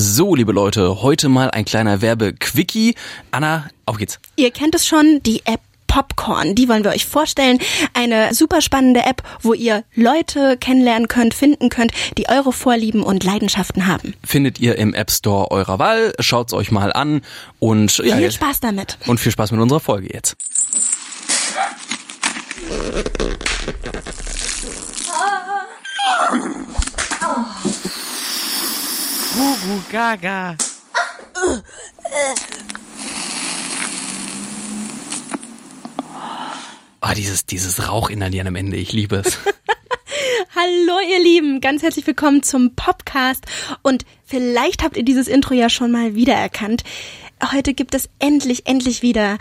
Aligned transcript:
So, 0.00 0.36
liebe 0.36 0.52
Leute, 0.52 1.02
heute 1.02 1.28
mal 1.28 1.50
ein 1.50 1.64
kleiner 1.64 2.00
Werbe-Quickie. 2.00 2.94
Anna, 3.32 3.68
auf 3.84 3.98
geht's. 3.98 4.20
Ihr 4.36 4.52
kennt 4.52 4.76
es 4.76 4.86
schon, 4.86 5.20
die 5.24 5.42
App 5.44 5.58
Popcorn. 5.88 6.54
Die 6.54 6.68
wollen 6.68 6.84
wir 6.84 6.92
euch 6.92 7.04
vorstellen. 7.04 7.58
Eine 7.94 8.32
super 8.32 8.60
spannende 8.60 9.00
App, 9.00 9.24
wo 9.42 9.54
ihr 9.54 9.82
Leute 9.96 10.56
kennenlernen 10.56 11.08
könnt, 11.08 11.34
finden 11.34 11.68
könnt, 11.68 11.90
die 12.16 12.28
eure 12.28 12.52
Vorlieben 12.52 13.02
und 13.02 13.24
Leidenschaften 13.24 13.88
haben. 13.88 14.14
Findet 14.24 14.60
ihr 14.60 14.76
im 14.78 14.94
App 14.94 15.10
Store 15.10 15.50
eurer 15.50 15.80
Wahl. 15.80 16.12
Schaut's 16.20 16.52
euch 16.52 16.70
mal 16.70 16.92
an 16.92 17.22
und 17.58 17.98
ja, 17.98 18.18
Viel 18.18 18.30
Spaß 18.30 18.60
damit. 18.60 18.98
und 19.08 19.18
viel 19.18 19.32
Spaß 19.32 19.50
mit 19.50 19.60
unserer 19.60 19.80
Folge 19.80 20.10
jetzt. 20.14 20.36
Gugu 29.38 29.80
Gaga. 29.92 30.56
Ah, 37.00 37.14
dieses 37.14 37.46
dieses 37.46 37.88
Rauchinhalieren 37.88 38.48
am 38.48 38.56
Ende, 38.56 38.76
ich 38.78 38.92
liebe 38.92 39.22
es. 39.24 39.38
Hallo 40.56 40.98
ihr 41.08 41.22
Lieben, 41.22 41.60
ganz 41.60 41.84
herzlich 41.84 42.04
willkommen 42.08 42.42
zum 42.42 42.74
Podcast 42.74 43.46
und 43.82 44.04
vielleicht 44.24 44.82
habt 44.82 44.96
ihr 44.96 45.04
dieses 45.04 45.28
Intro 45.28 45.54
ja 45.54 45.68
schon 45.68 45.92
mal 45.92 46.16
wiedererkannt. 46.16 46.82
Heute 47.52 47.74
gibt 47.74 47.94
es 47.94 48.08
endlich, 48.18 48.66
endlich 48.66 49.02
wieder 49.02 49.38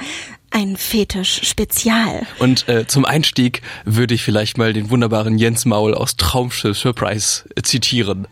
ein 0.51 0.77
Fetisch-Spezial. 0.77 2.27
Und 2.37 2.69
äh, 2.69 2.85
zum 2.85 3.03
Einstieg 3.03 3.63
würde 3.83 4.13
ich 4.13 4.21
vielleicht 4.21 4.59
mal 4.59 4.73
den 4.73 4.91
wunderbaren 4.91 5.39
Jens 5.39 5.65
Maul 5.65 5.95
aus 5.95 6.17
Traumschiff 6.17 6.77
Surprise 6.77 7.45
äh, 7.55 7.63
zitieren. 7.63 8.27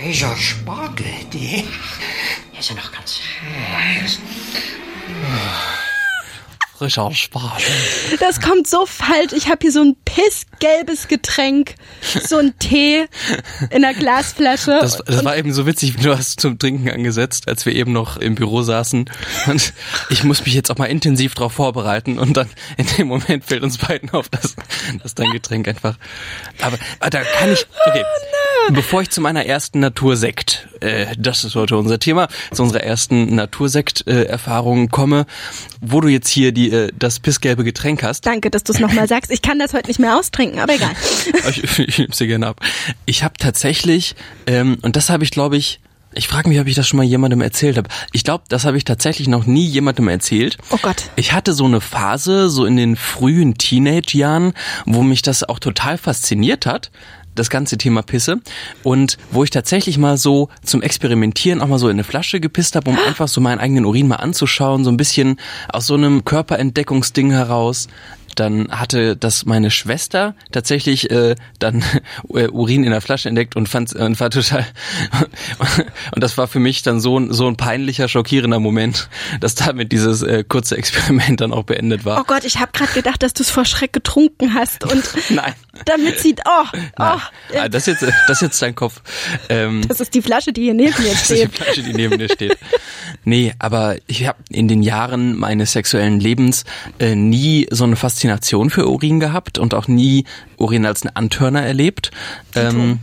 Frischer 0.00 0.34
Spargel, 0.34 1.12
die 1.30 1.62
ist 2.58 2.70
ja 2.70 2.74
noch 2.74 2.90
ganz 2.90 3.20
heiß. 3.70 4.18
Frischer 6.80 7.12
Spaß. 7.12 7.62
Das 8.20 8.40
kommt 8.40 8.66
so 8.66 8.86
falsch. 8.86 9.34
Ich 9.34 9.50
habe 9.50 9.58
hier 9.60 9.70
so 9.70 9.82
ein 9.82 9.96
pissgelbes 10.06 11.08
Getränk, 11.08 11.74
so 12.24 12.38
ein 12.38 12.58
Tee 12.58 13.04
in 13.68 13.84
einer 13.84 13.92
Glasflasche. 13.92 14.78
Das, 14.80 14.96
das 15.04 15.22
war 15.22 15.36
eben 15.36 15.52
so 15.52 15.66
witzig, 15.66 15.96
du 15.96 16.16
hast 16.16 16.40
zum 16.40 16.58
Trinken 16.58 16.88
angesetzt, 16.88 17.48
als 17.48 17.66
wir 17.66 17.74
eben 17.74 17.92
noch 17.92 18.16
im 18.16 18.34
Büro 18.34 18.62
saßen. 18.62 19.10
Und 19.48 19.74
ich 20.08 20.24
muss 20.24 20.42
mich 20.46 20.54
jetzt 20.54 20.70
auch 20.70 20.78
mal 20.78 20.86
intensiv 20.86 21.34
darauf 21.34 21.52
vorbereiten 21.52 22.18
und 22.18 22.38
dann 22.38 22.48
in 22.78 22.86
dem 22.96 23.08
Moment 23.08 23.44
fällt 23.44 23.62
uns 23.62 23.76
beiden 23.76 24.08
auf, 24.12 24.30
dass, 24.30 24.56
dass 25.02 25.14
dein 25.14 25.32
Getränk 25.32 25.68
einfach. 25.68 25.98
Aber, 26.62 26.78
aber 26.98 27.10
da 27.10 27.20
kann 27.20 27.52
ich. 27.52 27.66
Okay. 27.84 28.04
Bevor 28.72 29.02
ich 29.02 29.10
zu 29.10 29.20
meiner 29.20 29.46
ersten 29.46 29.80
Natursekt, 29.80 30.68
äh, 30.80 31.06
das 31.18 31.44
ist 31.44 31.56
heute 31.56 31.76
unser 31.76 31.98
Thema, 31.98 32.28
zu 32.52 32.62
unserer 32.62 32.84
ersten 32.84 33.34
Natursekt-Erfahrung 33.34 34.90
komme, 34.90 35.26
wo 35.80 36.00
du 36.00 36.08
jetzt 36.08 36.28
hier 36.28 36.52
die, 36.52 36.69
äh, 36.70 36.88
das 36.98 37.20
pissgelbe 37.20 37.64
Getränk 37.64 38.02
hast. 38.02 38.26
Danke, 38.26 38.50
dass 38.50 38.64
du 38.64 38.72
es 38.72 38.80
nochmal 38.80 39.08
sagst. 39.08 39.30
Ich 39.30 39.42
kann 39.42 39.58
das 39.58 39.74
heute 39.74 39.88
nicht 39.88 40.00
mehr 40.00 40.18
austrinken, 40.18 40.60
aber 40.60 40.74
egal. 40.74 40.90
Ich, 41.50 41.78
ich 41.78 41.98
nehme 41.98 42.10
dir 42.10 42.26
gerne 42.26 42.46
ab. 42.48 42.60
Ich 43.06 43.24
habe 43.24 43.34
tatsächlich, 43.38 44.14
ähm, 44.46 44.78
und 44.82 44.96
das 44.96 45.10
habe 45.10 45.24
ich, 45.24 45.30
glaube 45.30 45.56
ich, 45.56 45.80
ich 46.12 46.26
frage 46.26 46.48
mich, 46.48 46.58
ob 46.58 46.66
ich 46.66 46.74
das 46.74 46.88
schon 46.88 46.96
mal 46.96 47.04
jemandem 47.04 47.40
erzählt 47.40 47.76
habe. 47.76 47.88
Ich 48.12 48.24
glaube, 48.24 48.44
das 48.48 48.64
habe 48.64 48.76
ich 48.76 48.84
tatsächlich 48.84 49.28
noch 49.28 49.46
nie 49.46 49.64
jemandem 49.64 50.08
erzählt. 50.08 50.58
Oh 50.70 50.78
Gott. 50.82 51.04
Ich 51.16 51.32
hatte 51.32 51.52
so 51.52 51.64
eine 51.64 51.80
Phase, 51.80 52.50
so 52.50 52.64
in 52.64 52.76
den 52.76 52.96
frühen 52.96 53.54
Teenage-Jahren, 53.54 54.52
wo 54.86 55.02
mich 55.02 55.22
das 55.22 55.44
auch 55.44 55.60
total 55.60 55.98
fasziniert 55.98 56.66
hat 56.66 56.90
das 57.34 57.50
ganze 57.50 57.78
Thema 57.78 58.02
Pisse 58.02 58.40
und 58.82 59.16
wo 59.30 59.44
ich 59.44 59.50
tatsächlich 59.50 59.98
mal 59.98 60.16
so 60.16 60.48
zum 60.64 60.82
Experimentieren 60.82 61.60
auch 61.60 61.68
mal 61.68 61.78
so 61.78 61.88
in 61.88 61.96
eine 61.96 62.04
Flasche 62.04 62.40
gepisst 62.40 62.76
habe, 62.76 62.90
um 62.90 62.98
einfach 62.98 63.28
so 63.28 63.40
meinen 63.40 63.58
eigenen 63.58 63.84
Urin 63.84 64.08
mal 64.08 64.16
anzuschauen, 64.16 64.84
so 64.84 64.90
ein 64.90 64.96
bisschen 64.96 65.36
aus 65.68 65.86
so 65.86 65.94
einem 65.94 66.24
Körperentdeckungsding 66.24 67.30
heraus. 67.30 67.88
Dann 68.36 68.70
hatte 68.70 69.16
das 69.16 69.44
meine 69.44 69.70
Schwester 69.70 70.34
tatsächlich 70.52 71.10
äh, 71.10 71.34
dann 71.58 71.82
äh, 72.34 72.48
Urin 72.48 72.84
in 72.84 72.90
der 72.90 73.00
Flasche 73.00 73.28
entdeckt 73.28 73.56
und 73.56 73.68
fand 73.68 73.92
und 73.92 74.18
war 74.20 74.30
total 74.30 74.66
und 76.14 76.22
das 76.22 76.38
war 76.38 76.46
für 76.46 76.60
mich 76.60 76.82
dann 76.82 77.00
so 77.00 77.18
ein 77.18 77.32
so 77.32 77.48
ein 77.48 77.56
peinlicher 77.56 78.08
schockierender 78.08 78.60
Moment, 78.60 79.08
dass 79.40 79.56
damit 79.56 79.92
dieses 79.92 80.22
äh, 80.22 80.44
kurze 80.46 80.76
Experiment 80.76 81.40
dann 81.40 81.52
auch 81.52 81.64
beendet 81.64 82.04
war. 82.04 82.20
Oh 82.20 82.24
Gott, 82.24 82.44
ich 82.44 82.58
habe 82.58 82.70
gerade 82.72 82.92
gedacht, 82.92 83.22
dass 83.22 83.34
du 83.34 83.42
es 83.42 83.50
vor 83.50 83.64
Schreck 83.64 83.92
getrunken 83.92 84.54
hast 84.54 84.84
und 84.84 85.02
Nein. 85.30 85.54
Damit 85.84 86.18
sieht, 86.20 86.40
oh, 86.46 86.64
Nein. 86.72 86.90
oh, 86.98 87.56
Ah, 87.58 87.68
das 87.68 87.86
ist 87.88 88.00
jetzt 88.02 88.12
das 88.28 88.38
ist 88.38 88.42
jetzt 88.42 88.62
dein 88.62 88.74
Kopf. 88.74 89.00
Ähm, 89.48 89.82
das 89.88 90.00
ist 90.00 90.14
die 90.14 90.22
Flasche, 90.22 90.52
die 90.52 90.62
hier 90.62 90.74
neben 90.74 91.02
mir 91.02 91.10
Das 91.12 91.22
ist 91.22 91.30
die 91.30 91.36
steht. 91.36 91.54
Flasche, 91.54 91.82
die 91.82 91.92
neben 91.92 92.18
dir 92.18 92.28
steht. 92.28 92.56
Nee, 93.24 93.52
aber 93.58 93.96
ich 94.06 94.26
habe 94.26 94.38
in 94.50 94.68
den 94.68 94.82
Jahren 94.82 95.36
meines 95.38 95.72
sexuellen 95.72 96.20
Lebens 96.20 96.64
äh, 96.98 97.14
nie 97.14 97.66
so 97.70 97.84
eine 97.84 97.96
Faszination 97.96 98.70
für 98.70 98.88
Urin 98.88 99.20
gehabt 99.20 99.58
und 99.58 99.74
auch 99.74 99.88
nie 99.88 100.24
Urin 100.56 100.86
als 100.86 101.02
einen 101.02 101.16
Antörner 101.16 101.62
erlebt. 101.62 102.10
Ähm, 102.54 102.98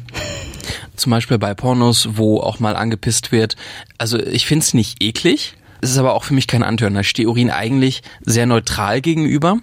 zum 0.95 1.11
Beispiel 1.11 1.37
bei 1.37 1.53
Pornos, 1.53 2.09
wo 2.13 2.39
auch 2.39 2.59
mal 2.59 2.75
angepisst 2.75 3.31
wird. 3.31 3.55
Also 3.97 4.17
ich 4.19 4.45
find's 4.47 4.73
nicht 4.73 5.03
eklig. 5.03 5.53
Es 5.79 5.91
ist 5.91 5.99
aber 5.99 6.15
auch 6.15 6.23
für 6.23 6.33
mich 6.33 6.47
kein 6.47 6.63
Antörner. 6.63 7.01
Ich 7.01 7.09
stehe 7.09 7.29
Urin 7.29 7.51
eigentlich 7.51 8.01
sehr 8.21 8.47
neutral 8.47 8.99
gegenüber. 9.01 9.59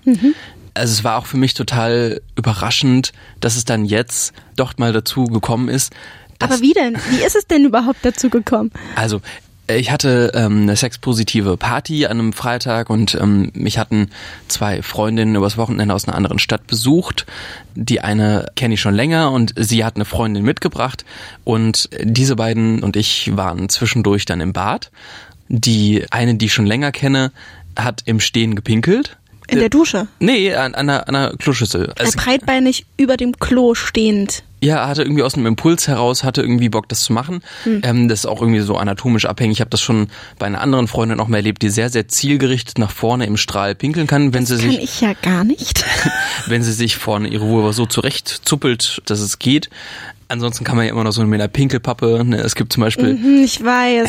Also 0.74 0.92
es 0.92 1.04
war 1.04 1.18
auch 1.18 1.26
für 1.26 1.36
mich 1.36 1.54
total 1.54 2.20
überraschend, 2.36 3.12
dass 3.40 3.56
es 3.56 3.64
dann 3.64 3.84
jetzt 3.84 4.32
doch 4.56 4.76
mal 4.76 4.92
dazu 4.92 5.24
gekommen 5.24 5.68
ist, 5.68 5.92
Aber 6.40 6.60
wie 6.60 6.72
denn? 6.72 6.96
Wie 7.10 7.24
ist 7.24 7.36
es 7.36 7.46
denn 7.46 7.64
überhaupt 7.64 8.00
dazu 8.02 8.28
gekommen? 8.28 8.70
also 8.96 9.20
äh, 9.66 9.78
ich 9.78 9.90
hatte 9.90 10.32
ähm, 10.34 10.62
eine 10.62 10.76
sexpositive 10.76 11.56
Party 11.56 12.06
an 12.06 12.18
einem 12.18 12.32
Freitag 12.32 12.90
und 12.90 13.14
ähm, 13.14 13.50
mich 13.54 13.78
hatten 13.78 14.10
zwei 14.48 14.82
Freundinnen 14.82 15.34
übers 15.34 15.56
Wochenende 15.56 15.94
aus 15.94 16.06
einer 16.06 16.16
anderen 16.16 16.38
Stadt 16.38 16.66
besucht. 16.66 17.26
Die 17.74 18.00
eine 18.00 18.46
kenne 18.56 18.74
ich 18.74 18.80
schon 18.80 18.94
länger 18.94 19.30
und 19.32 19.54
sie 19.56 19.84
hat 19.84 19.96
eine 19.96 20.04
Freundin 20.04 20.44
mitgebracht 20.44 21.04
und 21.44 21.88
diese 22.02 22.36
beiden 22.36 22.82
und 22.82 22.96
ich 22.96 23.36
waren 23.36 23.68
zwischendurch 23.68 24.24
dann 24.24 24.40
im 24.40 24.52
Bad. 24.52 24.90
Die 25.48 26.06
eine, 26.10 26.36
die 26.36 26.46
ich 26.46 26.54
schon 26.54 26.66
länger 26.66 26.90
kenne, 26.90 27.32
hat 27.76 28.02
im 28.06 28.20
Stehen 28.20 28.54
gepinkelt. 28.54 29.16
In 29.48 29.58
der 29.58 29.68
Dusche. 29.68 30.06
Nee, 30.20 30.54
an, 30.54 30.74
an, 30.74 30.88
einer, 30.88 31.08
an 31.08 31.14
einer 31.14 31.36
Kloschüssel. 31.36 31.90
Äh, 31.96 32.02
Also, 32.02 32.18
breitbeinig 32.18 32.86
über 32.96 33.16
dem 33.16 33.38
Klo 33.38 33.74
stehend. 33.74 34.42
ja, 34.60 34.88
hatte 34.88 35.02
irgendwie 35.02 35.22
aus 35.22 35.34
einem 35.34 35.44
Impuls 35.44 35.86
heraus, 35.88 36.24
hatte 36.24 36.40
irgendwie 36.40 36.70
Bock, 36.70 36.88
das 36.88 37.02
zu 37.04 37.12
machen. 37.12 37.42
Ähm, 37.66 38.08
das 38.08 38.20
ist 38.20 38.26
auch 38.26 38.40
irgendwie 38.40 38.60
so 38.60 38.76
anatomisch 38.78 39.26
abhängig. 39.26 39.58
Ich 39.58 39.60
habe 39.60 39.68
das 39.70 39.82
schon 39.82 40.08
bei 40.38 40.46
einer 40.46 40.62
anderen 40.62 40.88
Freundin 40.88 41.20
auch 41.20 41.28
mal 41.28 41.36
erlebt, 41.38 41.60
die 41.60 41.68
sehr, 41.68 41.90
sehr 41.90 42.08
zielgerichtet 42.08 42.78
nach 42.78 42.90
vorne 42.90 43.26
im 43.26 43.36
Strahl 43.36 43.74
pinkeln 43.74 44.06
kann, 44.06 44.32
wenn 44.32 44.46
sie 44.46 44.56
Kann 44.56 44.70
sich, 44.70 44.82
ich 44.82 45.00
ja 45.02 45.12
gar 45.20 45.44
nicht. 45.44 45.84
wenn 46.46 46.62
sie 46.62 46.72
sich 46.72 46.96
vorne 46.96 47.28
ihre 47.28 47.46
Vulva 47.46 47.74
so 47.74 47.84
zurecht 47.84 48.28
zuppelt, 48.44 49.02
dass 49.04 49.20
es 49.20 49.38
geht. 49.38 49.68
Ansonsten 50.28 50.64
kann 50.64 50.76
man 50.76 50.86
ja 50.86 50.92
immer 50.92 51.04
noch 51.04 51.12
so 51.12 51.22
mit 51.24 51.40
einer 51.40 51.48
Pinkelpappe. 51.48 52.24
Ne? 52.24 52.38
Es 52.38 52.54
gibt 52.54 52.72
zum 52.72 52.82
Beispiel 52.82 53.10
Hm, 53.10 53.42
Ich 53.44 53.62
weiß. 53.62 54.08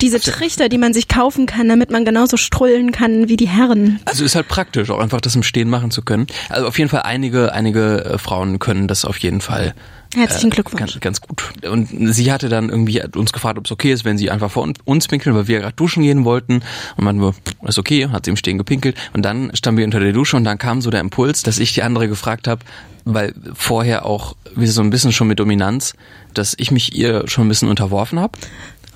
Diese 0.00 0.18
Trichter, 0.32 0.68
die 0.68 0.78
man 0.78 0.94
sich 0.94 1.08
kaufen 1.08 1.46
kann, 1.46 1.68
damit 1.68 1.90
man 1.90 2.04
genauso 2.04 2.36
strullen 2.36 2.92
kann 2.92 3.28
wie 3.28 3.36
die 3.36 3.48
Herren. 3.48 4.00
Also 4.04 4.24
ist 4.24 4.34
halt 4.34 4.48
praktisch, 4.48 4.90
auch 4.90 4.98
einfach 4.98 5.20
das 5.20 5.34
im 5.36 5.42
Stehen 5.42 5.68
machen 5.68 5.90
zu 5.90 6.02
können. 6.02 6.26
Also 6.48 6.66
auf 6.66 6.78
jeden 6.78 6.90
Fall 6.90 7.02
einige, 7.02 7.52
einige 7.52 8.04
äh, 8.04 8.18
Frauen 8.18 8.58
können 8.58 8.88
das 8.88 9.04
auf 9.04 9.18
jeden 9.18 9.40
Fall. 9.40 9.74
Herzlichen 10.14 10.50
äh, 10.50 10.54
Glückwunsch. 10.54 11.00
Ganz, 11.00 11.00
ganz 11.00 11.20
gut. 11.20 11.66
Und 11.66 11.88
sie 12.14 12.32
hatte 12.32 12.48
dann 12.48 12.68
irgendwie 12.68 13.02
uns 13.16 13.32
gefragt, 13.32 13.58
ob 13.58 13.64
es 13.64 13.72
okay 13.72 13.92
ist, 13.92 14.04
wenn 14.04 14.18
sie 14.18 14.30
einfach 14.30 14.50
vor 14.50 14.62
un- 14.62 14.74
uns 14.84 15.08
pinkeln, 15.08 15.34
weil 15.34 15.48
wir 15.48 15.60
gerade 15.60 15.74
duschen 15.74 16.02
gehen 16.02 16.24
wollten. 16.24 16.62
Und 16.96 17.04
man 17.04 17.20
wir, 17.20 17.34
ist 17.66 17.78
okay, 17.78 18.08
hat 18.08 18.24
sie 18.26 18.30
im 18.30 18.36
Stehen 18.36 18.58
gepinkelt. 18.58 18.96
Und 19.12 19.22
dann 19.22 19.54
standen 19.54 19.78
wir 19.78 19.84
unter 19.84 20.00
der 20.00 20.12
Dusche 20.12 20.36
und 20.36 20.44
dann 20.44 20.58
kam 20.58 20.82
so 20.82 20.90
der 20.90 21.00
Impuls, 21.00 21.42
dass 21.42 21.58
ich 21.58 21.72
die 21.72 21.82
andere 21.82 22.08
gefragt 22.08 22.46
habe, 22.46 22.62
weil 23.04 23.34
vorher 23.54 24.04
auch 24.06 24.36
wie 24.54 24.66
so 24.66 24.82
ein 24.82 24.90
bisschen 24.90 25.12
schon 25.12 25.28
mit 25.28 25.40
Dominanz, 25.40 25.94
dass 26.34 26.54
ich 26.58 26.70
mich 26.70 26.94
ihr 26.94 27.26
schon 27.26 27.46
ein 27.46 27.48
bisschen 27.48 27.68
unterworfen 27.68 28.20
habe. 28.20 28.38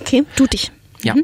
Okay, 0.01 0.25
du 0.37 0.47
dich. 0.47 0.71
Ja. 1.03 1.15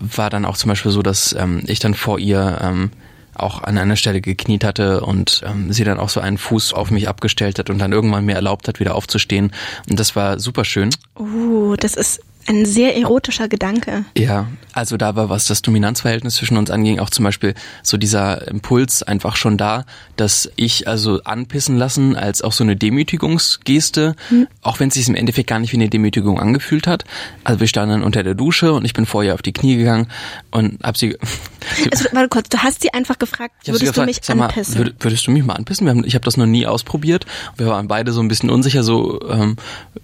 War 0.00 0.30
dann 0.30 0.44
auch 0.44 0.56
zum 0.56 0.68
Beispiel 0.68 0.90
so, 0.92 1.02
dass 1.02 1.34
ähm, 1.38 1.62
ich 1.66 1.78
dann 1.78 1.94
vor 1.94 2.18
ihr 2.18 2.58
ähm, 2.62 2.90
auch 3.34 3.62
an 3.62 3.78
einer 3.78 3.96
Stelle 3.96 4.20
gekniet 4.20 4.64
hatte 4.64 5.00
und 5.00 5.42
ähm, 5.46 5.72
sie 5.72 5.84
dann 5.84 5.98
auch 5.98 6.08
so 6.08 6.20
einen 6.20 6.38
Fuß 6.38 6.72
auf 6.72 6.90
mich 6.90 7.08
abgestellt 7.08 7.58
hat 7.58 7.70
und 7.70 7.78
dann 7.78 7.92
irgendwann 7.92 8.24
mir 8.24 8.34
erlaubt 8.34 8.68
hat, 8.68 8.80
wieder 8.80 8.94
aufzustehen. 8.94 9.52
Und 9.88 9.98
das 9.98 10.16
war 10.16 10.38
super 10.38 10.64
schön. 10.64 10.90
Uh, 11.18 11.76
das 11.76 11.94
ist 11.94 12.20
ein 12.46 12.66
sehr 12.66 12.96
erotischer 12.96 13.48
Gedanke. 13.48 14.04
Ja, 14.16 14.46
also 14.74 14.96
da 14.96 15.14
war, 15.16 15.28
was 15.28 15.46
das 15.46 15.62
Dominanzverhältnis 15.62 16.34
zwischen 16.34 16.56
uns 16.56 16.70
anging, 16.70 16.98
auch 16.98 17.10
zum 17.10 17.24
Beispiel 17.24 17.54
so 17.82 17.96
dieser 17.96 18.48
Impuls 18.48 19.02
einfach 19.02 19.36
schon 19.36 19.56
da, 19.56 19.84
dass 20.16 20.50
ich 20.56 20.88
also 20.88 21.22
anpissen 21.22 21.76
lassen 21.76 22.16
als 22.16 22.42
auch 22.42 22.52
so 22.52 22.64
eine 22.64 22.76
Demütigungsgeste, 22.76 24.16
auch 24.62 24.80
wenn 24.80 24.88
es 24.88 24.94
sich 24.94 25.08
im 25.08 25.14
Endeffekt 25.14 25.48
gar 25.48 25.58
nicht 25.58 25.72
wie 25.72 25.76
eine 25.76 25.88
Demütigung 25.88 26.40
angefühlt 26.40 26.86
hat. 26.86 27.04
Also 27.44 27.60
wir 27.60 27.68
standen 27.68 28.02
unter 28.02 28.22
der 28.22 28.34
Dusche 28.34 28.72
und 28.72 28.84
ich 28.84 28.94
bin 28.94 29.06
vorher 29.06 29.34
auf 29.34 29.42
die 29.42 29.52
Knie 29.52 29.76
gegangen 29.76 30.08
und 30.50 30.82
hab 30.82 30.96
sie, 30.96 31.16
Also, 31.92 32.08
warte 32.12 32.28
kurz, 32.28 32.48
du 32.48 32.58
hast 32.58 32.82
sie 32.82 32.92
einfach 32.92 33.18
gefragt, 33.18 33.54
würdest 33.64 33.82
du 33.82 33.86
gefragt, 33.86 34.06
mich 34.06 34.36
mal, 34.36 34.46
anpissen? 34.46 34.76
würd, 34.76 34.94
würdest 35.00 35.26
du 35.26 35.30
mich 35.30 35.44
mal 35.44 35.54
anpissen? 35.54 35.86
Wir 35.86 35.90
haben, 35.92 36.04
ich 36.04 36.14
habe 36.14 36.24
das 36.24 36.36
noch 36.36 36.46
nie 36.46 36.66
ausprobiert. 36.66 37.26
Wir 37.56 37.66
waren 37.66 37.88
beide 37.88 38.12
so 38.12 38.20
ein 38.20 38.28
bisschen 38.28 38.50
unsicher, 38.50 38.82
so, 38.82 39.20
ähm, 39.28 39.56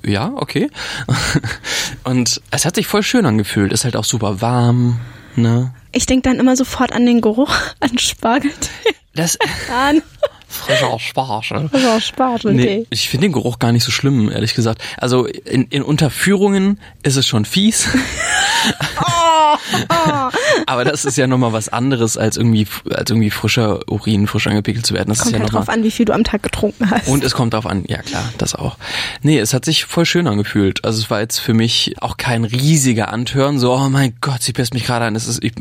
ja, 0.05 0.33
okay. 0.37 0.71
Und 2.05 2.41
es 2.51 2.65
hat 2.65 2.75
sich 2.75 2.87
voll 2.87 3.03
schön 3.03 3.27
angefühlt. 3.27 3.73
Ist 3.73 3.85
halt 3.85 3.97
auch 3.97 4.05
super 4.05 4.41
warm, 4.41 4.60
ne? 5.37 5.75
ich 5.93 6.07
denke 6.07 6.29
dann 6.29 6.39
immer 6.39 6.57
sofort 6.57 6.93
an 6.93 7.07
den 7.07 7.21
Geruch 7.21 7.55
an 7.81 7.99
Spargeltee. 7.99 8.95
Das 9.15 9.39
An 9.73 10.03
frischer 10.49 10.99
Spargel. 10.99 11.71
oh, 11.73 12.01
Spargeltee. 12.01 12.79
Nee, 12.81 12.87
ich 12.91 13.09
finde 13.09 13.27
den 13.27 13.33
Geruch 13.33 13.59
gar 13.59 13.73
nicht 13.73 13.85
so 13.85 13.91
schlimm, 13.91 14.31
ehrlich 14.31 14.55
gesagt. 14.55 14.83
Also 14.97 15.27
in, 15.27 15.65
in 15.65 15.83
Unterführungen 15.83 16.81
ist 17.03 17.17
es 17.17 17.27
schon 17.27 17.45
fies. 17.45 17.89
Aber 20.67 20.85
das 20.85 21.05
ist 21.05 21.17
ja 21.17 21.26
nochmal 21.26 21.52
was 21.52 21.69
anderes, 21.69 22.17
als 22.17 22.37
irgendwie, 22.37 22.67
als 22.91 23.11
irgendwie 23.11 23.31
frischer 23.31 23.81
Urin, 23.91 24.26
frisch 24.26 24.47
angepickelt 24.47 24.87
zu 24.87 24.94
werden. 24.94 25.08
Das 25.08 25.19
Kommt 25.19 25.32
ist 25.32 25.38
ja 25.38 25.41
halt 25.41 25.52
drauf 25.52 25.69
an, 25.69 25.82
wie 25.82 25.91
viel 25.91 26.06
du 26.06 26.12
am 26.12 26.25
Tag 26.25 26.43
getrunken 26.43 26.91
hast. 26.91 27.08
Und 27.08 27.25
es 27.25 27.35
kommt 27.35 27.55
drauf 27.55 27.67
an, 27.67 27.85
ja 27.88 28.02
klar, 28.02 28.25
das 28.38 28.55
auch. 28.55 28.76
Nee, 29.23 29.38
es 29.38 29.55
hat 29.55 29.64
sich 29.64 29.85
voll 29.85 30.06
schön 30.06 30.26
angefühlt. 30.26 30.85
Also 30.85 31.00
es 31.00 31.11
war 31.11 31.20
jetzt 31.20 31.38
für 31.38 31.55
mich 31.55 31.94
auch 32.00 32.17
kein 32.17 32.44
riesiger 32.44 33.12
Antören, 33.12 33.58
so, 33.58 33.73
oh 33.73 33.88
mein 33.88 34.14
Gott, 34.20 34.43
sie 34.43 34.52
pisst 34.52 34.75
mich 34.75 34.85
gerade 34.85 35.05
an. 35.05 35.17
Es 35.17 35.26
ist, 35.26 35.43
ich, 35.43 35.52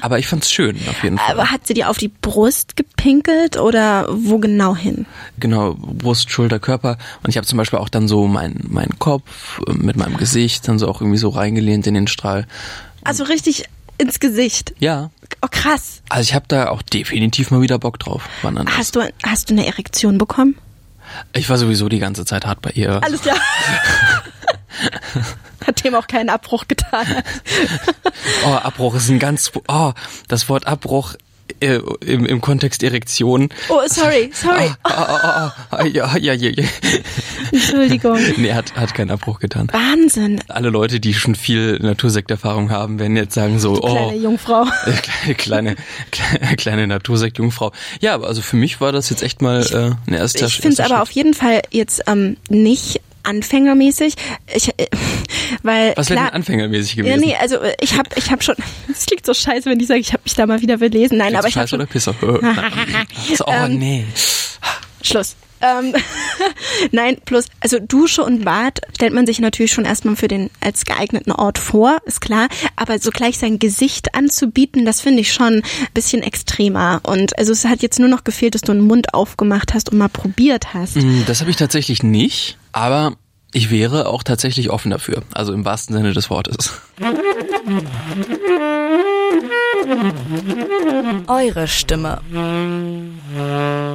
aber 0.00 0.18
ich 0.18 0.26
fand's 0.26 0.50
schön, 0.50 0.76
auf 0.88 1.02
jeden 1.02 1.18
Fall. 1.18 1.32
Aber 1.32 1.50
hat 1.50 1.66
sie 1.66 1.74
dir 1.74 1.88
auf 1.90 1.98
die 1.98 2.08
Brust 2.08 2.76
gepinkelt 2.76 3.56
oder 3.56 4.06
wo 4.10 4.38
genau 4.38 4.76
hin? 4.76 5.06
Genau, 5.38 5.74
Brust, 5.78 6.30
Schulter, 6.30 6.58
Körper. 6.58 6.98
Und 7.22 7.30
ich 7.30 7.36
habe 7.36 7.46
zum 7.46 7.56
Beispiel 7.56 7.78
auch 7.78 7.88
dann 7.88 8.08
so 8.08 8.26
meinen 8.26 8.66
meinen 8.68 8.98
Kopf 8.98 9.60
mit 9.68 9.96
meinem 9.96 10.16
Gesicht 10.16 10.66
dann 10.68 10.78
so 10.78 10.88
auch 10.88 11.00
irgendwie 11.00 11.18
so 11.18 11.28
reingelehnt 11.28 11.86
in 11.86 11.94
den 11.94 12.06
Strahl. 12.06 12.46
Also 13.04 13.24
richtig 13.24 13.64
ins 13.98 14.20
Gesicht. 14.20 14.74
Ja, 14.78 15.10
Oh 15.42 15.48
krass. 15.50 16.02
also 16.08 16.22
ich 16.22 16.34
habe 16.34 16.44
da 16.48 16.68
auch 16.68 16.82
definitiv 16.82 17.50
mal 17.50 17.60
wieder 17.62 17.78
Bock 17.78 17.98
drauf. 17.98 18.28
Wann. 18.42 18.58
Hast 18.76 18.96
du, 18.96 19.00
hast 19.22 19.50
du 19.50 19.54
eine 19.54 19.66
Erektion 19.66 20.18
bekommen? 20.18 20.56
Ich 21.32 21.48
war 21.48 21.56
sowieso 21.56 21.88
die 21.88 21.98
ganze 21.98 22.24
Zeit 22.24 22.46
hart 22.46 22.60
bei 22.62 22.70
ihr. 22.70 23.02
Alles 23.02 23.22
klar. 23.22 23.36
Hat 25.66 25.84
dem 25.84 25.94
auch 25.94 26.06
keinen 26.06 26.30
Abbruch 26.30 26.66
getan. 26.68 27.06
Oh, 28.46 28.54
Abbruch 28.54 28.94
ist 28.94 29.10
ein 29.10 29.18
ganz, 29.18 29.50
oh, 29.68 29.92
das 30.28 30.48
Wort 30.48 30.66
Abbruch 30.66 31.14
äh, 31.60 31.80
im, 32.04 32.26
im 32.26 32.40
Kontext 32.40 32.82
Erektion. 32.82 33.48
Oh, 33.68 33.80
sorry, 33.86 34.30
sorry. 34.32 34.70
Ah, 34.82 34.90
ah, 34.92 35.20
ah, 35.22 35.54
ah, 35.70 35.84
ja, 35.84 36.16
ja, 36.16 36.34
ja, 36.34 36.50
ja. 36.50 36.64
Entschuldigung. 37.52 38.18
Nee, 38.36 38.52
hat, 38.54 38.74
hat 38.74 38.94
keinen 38.94 39.10
Abbruch 39.10 39.38
getan. 39.38 39.68
Wahnsinn. 39.72 40.40
Alle 40.48 40.70
Leute, 40.70 41.00
die 41.00 41.14
schon 41.14 41.34
viel 41.34 41.78
Natursekterfahrung 41.80 42.70
haben, 42.70 42.98
werden 42.98 43.16
jetzt 43.16 43.34
sagen 43.34 43.58
so, 43.58 43.80
oh, 43.82 43.94
Kleine 44.06 44.16
Jungfrau. 44.16 44.64
Äh, 45.26 45.34
kleine, 45.34 45.76
kleine, 46.10 46.56
kleine 46.56 46.86
Natursektjungfrau. 46.86 47.72
Ja, 48.00 48.14
aber 48.14 48.28
also 48.28 48.40
für 48.40 48.56
mich 48.56 48.80
war 48.80 48.92
das 48.92 49.10
jetzt 49.10 49.22
echt 49.22 49.42
mal 49.42 49.62
äh, 49.72 50.10
ein 50.10 50.14
erster 50.14 50.46
Ich 50.46 50.56
finde 50.56 50.82
es 50.82 50.90
aber 50.90 51.02
auf 51.02 51.10
jeden 51.10 51.34
Fall 51.34 51.62
jetzt 51.70 52.02
ähm, 52.06 52.36
nicht 52.48 53.00
anfängermäßig. 53.22 54.14
Ich, 54.54 54.68
äh, 54.68 54.86
weil 55.62 55.92
Was 55.96 56.10
wäre 56.10 56.20
denn 56.20 56.30
anfängermäßig 56.30 56.96
Ja, 56.96 57.02
gewesen? 57.04 57.20
nee, 57.20 57.36
also 57.36 57.56
äh, 57.56 57.74
ich 57.80 57.96
habe 57.96 58.08
ich 58.16 58.30
hab 58.30 58.42
schon, 58.42 58.56
es 58.92 59.06
klingt 59.06 59.26
so 59.26 59.34
scheiße, 59.34 59.68
wenn 59.68 59.80
ich 59.80 59.86
sage, 59.86 60.00
ich 60.00 60.12
habe 60.12 60.22
mich 60.24 60.34
da 60.34 60.46
mal 60.46 60.60
wieder 60.60 60.78
belesen. 60.78 61.18
Nein, 61.18 61.36
aber 61.36 61.48
ich 61.48 61.56
habe 61.56 61.68
Scheiße 61.68 61.70
schon, 61.70 61.80
oder 61.80 61.86
Pisser? 61.86 62.14
oh 63.46 63.68
nee. 63.68 64.04
Schluss. 65.02 65.36
Ähm, 65.62 65.94
Nein, 66.92 67.16
plus, 67.24 67.46
also 67.60 67.78
Dusche 67.78 68.24
und 68.24 68.44
Bad 68.44 68.80
stellt 68.94 69.12
man 69.12 69.26
sich 69.26 69.38
natürlich 69.40 69.72
schon 69.72 69.84
erstmal 69.84 70.16
für 70.16 70.28
den 70.28 70.50
als 70.60 70.84
geeigneten 70.84 71.32
Ort 71.32 71.58
vor, 71.58 71.98
ist 72.04 72.20
klar. 72.20 72.48
Aber 72.76 72.98
so 72.98 73.10
gleich 73.10 73.38
sein 73.38 73.58
Gesicht 73.58 74.14
anzubieten, 74.14 74.84
das 74.84 75.00
finde 75.00 75.20
ich 75.20 75.32
schon 75.32 75.54
ein 75.54 75.62
bisschen 75.94 76.22
extremer. 76.22 77.00
Und 77.04 77.38
also 77.38 77.52
es 77.52 77.64
hat 77.64 77.82
jetzt 77.82 77.98
nur 77.98 78.08
noch 78.08 78.24
gefehlt, 78.24 78.54
dass 78.54 78.62
du 78.62 78.72
einen 78.72 78.86
Mund 78.86 79.14
aufgemacht 79.14 79.74
hast 79.74 79.90
und 79.90 79.98
mal 79.98 80.08
probiert 80.08 80.74
hast. 80.74 80.96
Hm, 80.96 81.24
Das 81.26 81.40
habe 81.40 81.50
ich 81.50 81.56
tatsächlich 81.56 82.02
nicht, 82.02 82.58
aber 82.72 83.16
ich 83.52 83.70
wäre 83.70 84.06
auch 84.06 84.22
tatsächlich 84.22 84.70
offen 84.70 84.90
dafür. 84.90 85.22
Also 85.32 85.52
im 85.52 85.64
wahrsten 85.64 85.96
Sinne 85.96 86.12
des 86.12 86.30
Wortes. 86.30 86.72
Eure 91.26 91.66
Stimme 91.68 92.20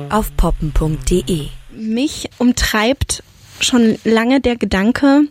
auf 0.09 0.35
poppen.de. 0.35 1.47
Mich 1.85 2.29
umtreibt 2.39 3.23
schon 3.59 3.97
lange 4.03 4.41
der 4.41 4.55
Gedanke, 4.55 5.27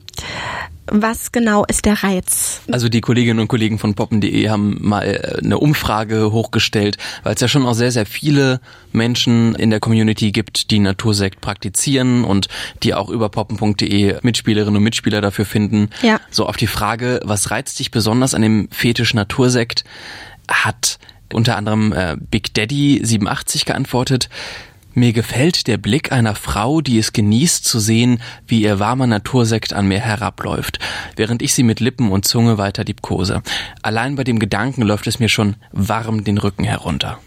was 0.87 1.33
genau 1.33 1.65
ist 1.65 1.87
der 1.87 2.03
Reiz? 2.03 2.61
Also 2.71 2.89
die 2.89 3.01
Kolleginnen 3.01 3.41
und 3.41 3.49
Kollegen 3.49 3.79
von 3.79 3.95
poppen.de 3.95 4.49
haben 4.49 4.77
mal 4.81 5.03
äh, 5.03 5.39
eine 5.43 5.59
Umfrage 5.59 6.31
hochgestellt, 6.31 6.99
weil 7.23 7.35
es 7.35 7.41
ja 7.41 7.49
schon 7.49 7.65
auch 7.65 7.75
sehr, 7.75 7.91
sehr 7.91 8.06
viele 8.06 8.61
Menschen 8.93 9.55
in 9.55 9.71
der 9.71 9.81
Community 9.81 10.31
gibt, 10.31 10.71
die 10.71 10.79
Natursekt 10.79 11.41
praktizieren 11.41 12.25
und 12.25 12.49
die 12.83 12.95
auch 12.95 13.09
über 13.09 13.31
poppen.de 13.31 14.19
Mitspielerinnen 14.23 14.77
und 14.77 14.83
Mitspieler 14.83 15.21
dafür 15.21 15.47
finden. 15.47 15.89
Ja. 16.03 16.21
So 16.31 16.47
auf 16.47 16.57
die 16.57 16.67
Frage, 16.67 17.21
was 17.25 17.50
reizt 17.50 17.79
dich 17.79 17.91
besonders 17.91 18.35
an 18.35 18.43
dem 18.43 18.69
Fetisch 18.71 19.15
Natursekt, 19.15 19.85
hat 20.49 20.99
unter 21.33 21.57
anderem 21.57 21.93
äh, 21.93 22.17
Big 22.19 22.53
Daddy 22.55 23.00
87 23.03 23.65
geantwortet. 23.65 24.29
Mir 24.94 25.12
gefällt 25.12 25.67
der 25.67 25.76
Blick 25.76 26.12
einer 26.12 26.37
Frau, 26.37 26.81
die 26.81 26.99
es 26.99 27.12
genießt 27.12 27.64
zu 27.64 27.81
sehen, 27.81 28.20
wie 28.46 28.62
ihr 28.62 28.79
warmer 28.79 29.08
Natursekt 29.08 29.73
an 29.73 29.88
mir 29.88 29.99
herabläuft, 29.99 30.79
während 31.17 31.43
ich 31.43 31.52
sie 31.52 31.64
mit 31.64 31.81
Lippen 31.81 32.12
und 32.12 32.25
Zunge 32.26 32.58
weiter 32.58 32.85
liebkose. 32.85 33.43
Allein 33.82 34.14
bei 34.14 34.23
dem 34.23 34.38
Gedanken 34.38 34.82
läuft 34.82 35.08
es 35.08 35.19
mir 35.19 35.29
schon 35.29 35.56
warm 35.73 36.23
den 36.23 36.38
Rücken 36.38 36.62
herunter. 36.62 37.19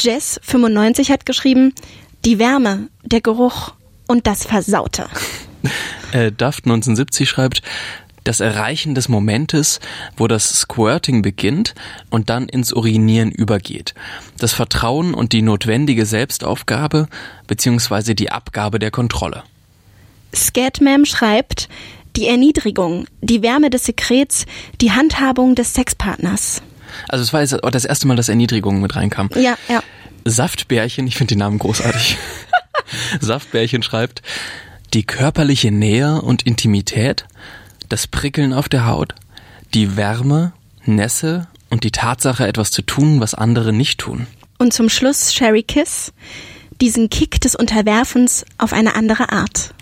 Jess95 0.00 1.10
hat 1.10 1.24
geschrieben, 1.24 1.72
die 2.26 2.38
Wärme, 2.38 2.88
der 3.02 3.22
Geruch 3.22 3.72
und 4.06 4.26
das 4.26 4.44
Versaute. 4.44 5.06
Äh, 6.12 6.30
Daft 6.30 6.66
1970 6.66 7.28
schreibt, 7.28 7.62
das 8.24 8.40
Erreichen 8.40 8.94
des 8.94 9.08
Momentes, 9.08 9.80
wo 10.16 10.26
das 10.26 10.60
Squirting 10.60 11.22
beginnt 11.22 11.74
und 12.10 12.30
dann 12.30 12.48
ins 12.48 12.72
Urinieren 12.72 13.30
übergeht. 13.30 13.94
Das 14.38 14.52
Vertrauen 14.52 15.14
und 15.14 15.32
die 15.32 15.42
notwendige 15.42 16.06
Selbstaufgabe 16.06 17.08
beziehungsweise 17.46 18.14
die 18.14 18.32
Abgabe 18.32 18.78
der 18.78 18.90
Kontrolle. 18.90 19.44
Scatman 20.34 21.06
schreibt, 21.06 21.68
die 22.16 22.26
Erniedrigung, 22.26 23.06
die 23.20 23.42
Wärme 23.42 23.70
des 23.70 23.84
Sekrets, 23.84 24.46
die 24.80 24.92
Handhabung 24.92 25.54
des 25.54 25.74
Sexpartners. 25.74 26.62
Also 27.08 27.22
es 27.22 27.32
war 27.32 27.40
jetzt 27.40 27.56
das 27.70 27.84
erste 27.84 28.06
Mal, 28.06 28.16
dass 28.16 28.28
Erniedrigung 28.28 28.80
mit 28.80 28.94
reinkam. 28.94 29.30
Ja, 29.34 29.56
ja. 29.68 29.82
Saftbärchen, 30.24 31.06
ich 31.06 31.16
finde 31.16 31.34
den 31.34 31.40
Namen 31.40 31.58
großartig. 31.58 32.16
Saftbärchen 33.20 33.82
schreibt, 33.82 34.22
die 34.94 35.04
körperliche 35.04 35.70
Nähe 35.70 36.22
und 36.22 36.42
Intimität, 36.42 37.26
das 37.88 38.06
Prickeln 38.06 38.52
auf 38.52 38.68
der 38.68 38.86
Haut, 38.86 39.14
die 39.74 39.96
Wärme, 39.96 40.52
Nässe 40.84 41.48
und 41.70 41.84
die 41.84 41.90
Tatsache, 41.90 42.46
etwas 42.46 42.70
zu 42.70 42.82
tun, 42.82 43.20
was 43.20 43.34
andere 43.34 43.72
nicht 43.72 44.00
tun. 44.00 44.26
Und 44.58 44.72
zum 44.72 44.88
Schluss 44.88 45.34
Sherry 45.34 45.62
Kiss, 45.62 46.12
diesen 46.80 47.10
Kick 47.10 47.40
des 47.40 47.54
Unterwerfens 47.54 48.44
auf 48.58 48.72
eine 48.72 48.94
andere 48.94 49.30
Art. 49.30 49.74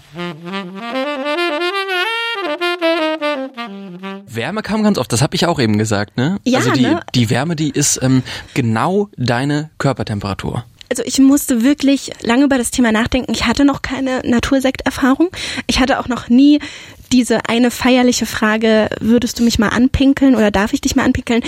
Wärme 4.27 4.63
kam 4.63 4.83
ganz 4.83 4.99
oft, 4.99 5.13
das 5.13 5.23
habe 5.23 5.35
ich 5.35 5.47
auch 5.47 5.61
eben 5.61 5.79
gesagt, 5.79 6.17
ne? 6.17 6.39
Ja, 6.45 6.59
also 6.59 6.73
die, 6.73 6.83
ne? 6.83 7.01
die 7.15 7.31
Wärme, 7.31 7.57
die 7.57 7.71
ist 7.71 8.01
ähm, 8.03 8.23
genau 8.55 9.09
deine 9.17 9.71
Körpertemperatur. 9.79 10.65
Also 10.91 11.03
ich 11.07 11.19
musste 11.19 11.63
wirklich 11.63 12.11
lange 12.21 12.45
über 12.45 12.59
das 12.59 12.71
Thema 12.71 12.93
nachdenken. 12.93 13.33
Ich 13.33 13.47
hatte 13.47 13.65
noch 13.65 13.81
keine 13.81 14.21
Natursekterfahrung. 14.25 15.31
Ich 15.67 15.81
hatte 15.81 15.99
auch 15.99 16.09
noch 16.09 16.29
nie 16.29 16.61
diese 17.13 17.49
eine 17.49 17.71
feierliche 17.71 18.27
Frage, 18.27 18.89
würdest 19.01 19.39
du 19.39 19.45
mich 19.45 19.59
mal 19.59 19.69
anpinkeln 19.69 20.35
oder 20.35 20.51
darf 20.51 20.73
ich 20.73 20.81
dich 20.81 20.97
mal 20.97 21.05
anpinkeln? 21.05 21.43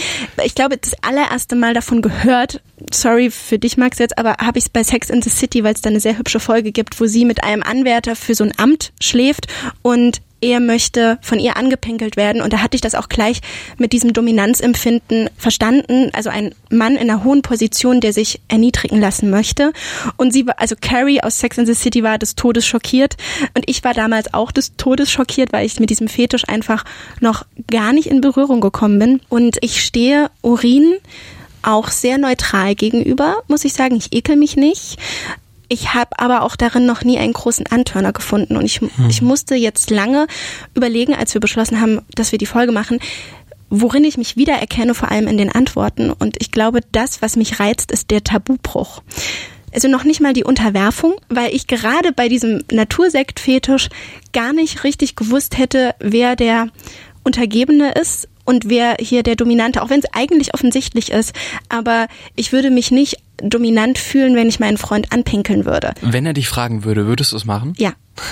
Ich 0.44 0.54
glaube, 0.54 0.76
das 0.76 0.92
allererste 1.02 1.56
Mal 1.56 1.74
davon 1.74 2.02
gehört, 2.02 2.60
sorry 2.92 3.30
für 3.30 3.58
dich 3.58 3.76
Max 3.76 3.98
jetzt, 3.98 4.18
aber 4.18 4.36
habe 4.38 4.58
ich 4.58 4.64
es 4.64 4.70
bei 4.70 4.84
Sex 4.84 5.10
in 5.10 5.22
the 5.22 5.30
City, 5.30 5.64
weil 5.64 5.74
es 5.74 5.80
da 5.80 5.90
eine 5.90 6.00
sehr 6.00 6.18
hübsche 6.18 6.40
Folge 6.40 6.70
gibt, 6.70 7.00
wo 7.00 7.06
sie 7.06 7.24
mit 7.24 7.42
einem 7.42 7.62
Anwärter 7.62 8.14
für 8.14 8.34
so 8.34 8.44
ein 8.44 8.52
Amt 8.58 8.92
schläft 9.00 9.46
und 9.82 10.20
er 10.44 10.60
möchte 10.60 11.18
von 11.22 11.40
ihr 11.40 11.56
angepinkelt 11.56 12.16
werden. 12.16 12.42
Und 12.42 12.52
da 12.52 12.58
hatte 12.58 12.74
ich 12.74 12.82
das 12.82 12.94
auch 12.94 13.08
gleich 13.08 13.40
mit 13.78 13.94
diesem 13.94 14.12
Dominanzempfinden 14.12 15.30
verstanden. 15.38 16.10
Also 16.12 16.28
ein 16.28 16.54
Mann 16.70 16.96
in 16.96 17.10
einer 17.10 17.24
hohen 17.24 17.40
Position, 17.40 18.00
der 18.02 18.12
sich 18.12 18.40
erniedrigen 18.48 19.00
lassen 19.00 19.30
möchte. 19.30 19.72
Und 20.18 20.32
sie 20.32 20.46
war, 20.46 20.60
also 20.60 20.74
Carrie 20.78 21.22
aus 21.22 21.38
Sex 21.38 21.58
and 21.58 21.66
the 21.66 21.74
City 21.74 22.02
war 22.02 22.18
des 22.18 22.36
Todes 22.36 22.66
schockiert. 22.66 23.16
Und 23.56 23.64
ich 23.66 23.82
war 23.84 23.94
damals 23.94 24.34
auch 24.34 24.52
des 24.52 24.76
Todes 24.76 25.10
schockiert, 25.10 25.52
weil 25.52 25.64
ich 25.64 25.80
mit 25.80 25.88
diesem 25.88 26.08
Fetisch 26.08 26.46
einfach 26.46 26.84
noch 27.20 27.46
gar 27.70 27.94
nicht 27.94 28.08
in 28.08 28.20
Berührung 28.20 28.60
gekommen 28.60 28.98
bin. 28.98 29.20
Und 29.30 29.56
ich 29.62 29.82
stehe 29.82 30.30
Urin 30.42 30.94
auch 31.62 31.88
sehr 31.88 32.18
neutral 32.18 32.74
gegenüber, 32.74 33.42
muss 33.48 33.64
ich 33.64 33.72
sagen. 33.72 33.96
Ich 33.96 34.12
ekel 34.12 34.36
mich 34.36 34.56
nicht. 34.56 34.98
Ich 35.74 35.92
habe 35.92 36.16
aber 36.20 36.42
auch 36.42 36.54
darin 36.54 36.86
noch 36.86 37.02
nie 37.02 37.18
einen 37.18 37.32
großen 37.32 37.66
Antörner 37.66 38.12
gefunden. 38.12 38.56
Und 38.56 38.64
ich, 38.64 38.80
hm. 38.80 38.90
ich 39.08 39.22
musste 39.22 39.56
jetzt 39.56 39.90
lange 39.90 40.28
überlegen, 40.76 41.14
als 41.14 41.34
wir 41.34 41.40
beschlossen 41.40 41.80
haben, 41.80 42.00
dass 42.14 42.30
wir 42.30 42.38
die 42.38 42.46
Folge 42.46 42.70
machen, 42.70 43.00
worin 43.70 44.04
ich 44.04 44.16
mich 44.16 44.36
wiedererkenne, 44.36 44.94
vor 44.94 45.10
allem 45.10 45.26
in 45.26 45.36
den 45.36 45.50
Antworten. 45.50 46.12
Und 46.12 46.36
ich 46.38 46.52
glaube, 46.52 46.78
das, 46.92 47.22
was 47.22 47.34
mich 47.34 47.58
reizt, 47.58 47.90
ist 47.90 48.12
der 48.12 48.22
Tabubruch. 48.22 49.02
Also 49.72 49.88
noch 49.88 50.04
nicht 50.04 50.20
mal 50.20 50.32
die 50.32 50.44
Unterwerfung, 50.44 51.14
weil 51.28 51.52
ich 51.52 51.66
gerade 51.66 52.12
bei 52.12 52.28
diesem 52.28 52.62
Natursektfetisch 52.70 53.88
gar 54.32 54.52
nicht 54.52 54.84
richtig 54.84 55.16
gewusst 55.16 55.58
hätte, 55.58 55.96
wer 55.98 56.36
der 56.36 56.68
Untergebene 57.24 57.92
ist 57.92 58.28
und 58.44 58.68
wer 58.68 58.96
hier 59.00 59.22
der 59.22 59.36
Dominante, 59.36 59.82
auch 59.82 59.90
wenn 59.90 60.00
es 60.00 60.12
eigentlich 60.12 60.54
offensichtlich 60.54 61.10
ist. 61.10 61.34
Aber 61.68 62.06
ich 62.36 62.52
würde 62.52 62.70
mich 62.70 62.90
nicht 62.90 63.16
dominant 63.38 63.98
fühlen, 63.98 64.36
wenn 64.36 64.48
ich 64.48 64.60
meinen 64.60 64.76
Freund 64.76 65.12
anpinkeln 65.12 65.64
würde. 65.64 65.94
Wenn 66.02 66.26
er 66.26 66.34
dich 66.34 66.48
fragen 66.48 66.84
würde, 66.84 67.06
würdest 67.06 67.32
du 67.32 67.36
es 67.36 67.44
machen? 67.44 67.74
Ja. 67.76 67.92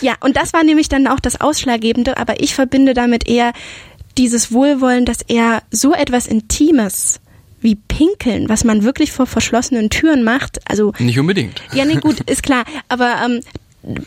Ja, 0.00 0.14
und 0.18 0.36
das 0.36 0.52
war 0.52 0.64
nämlich 0.64 0.88
dann 0.88 1.06
auch 1.06 1.20
das 1.20 1.40
Ausschlaggebende, 1.40 2.16
aber 2.16 2.40
ich 2.40 2.56
verbinde 2.56 2.92
damit 2.92 3.28
eher 3.28 3.52
dieses 4.18 4.50
Wohlwollen, 4.50 5.04
dass 5.04 5.22
er 5.22 5.62
so 5.70 5.94
etwas 5.94 6.26
Intimes 6.26 7.20
wie 7.60 7.76
Pinkeln, 7.76 8.48
was 8.48 8.64
man 8.64 8.82
wirklich 8.82 9.12
vor 9.12 9.26
verschlossenen 9.26 9.90
Türen 9.90 10.24
macht, 10.24 10.58
also 10.68 10.92
nicht 10.98 11.18
unbedingt. 11.18 11.62
Ja, 11.72 11.84
nee, 11.84 11.96
gut, 11.96 12.20
ist 12.28 12.42
klar, 12.42 12.64
aber 12.88 13.16
ähm, 13.24 13.40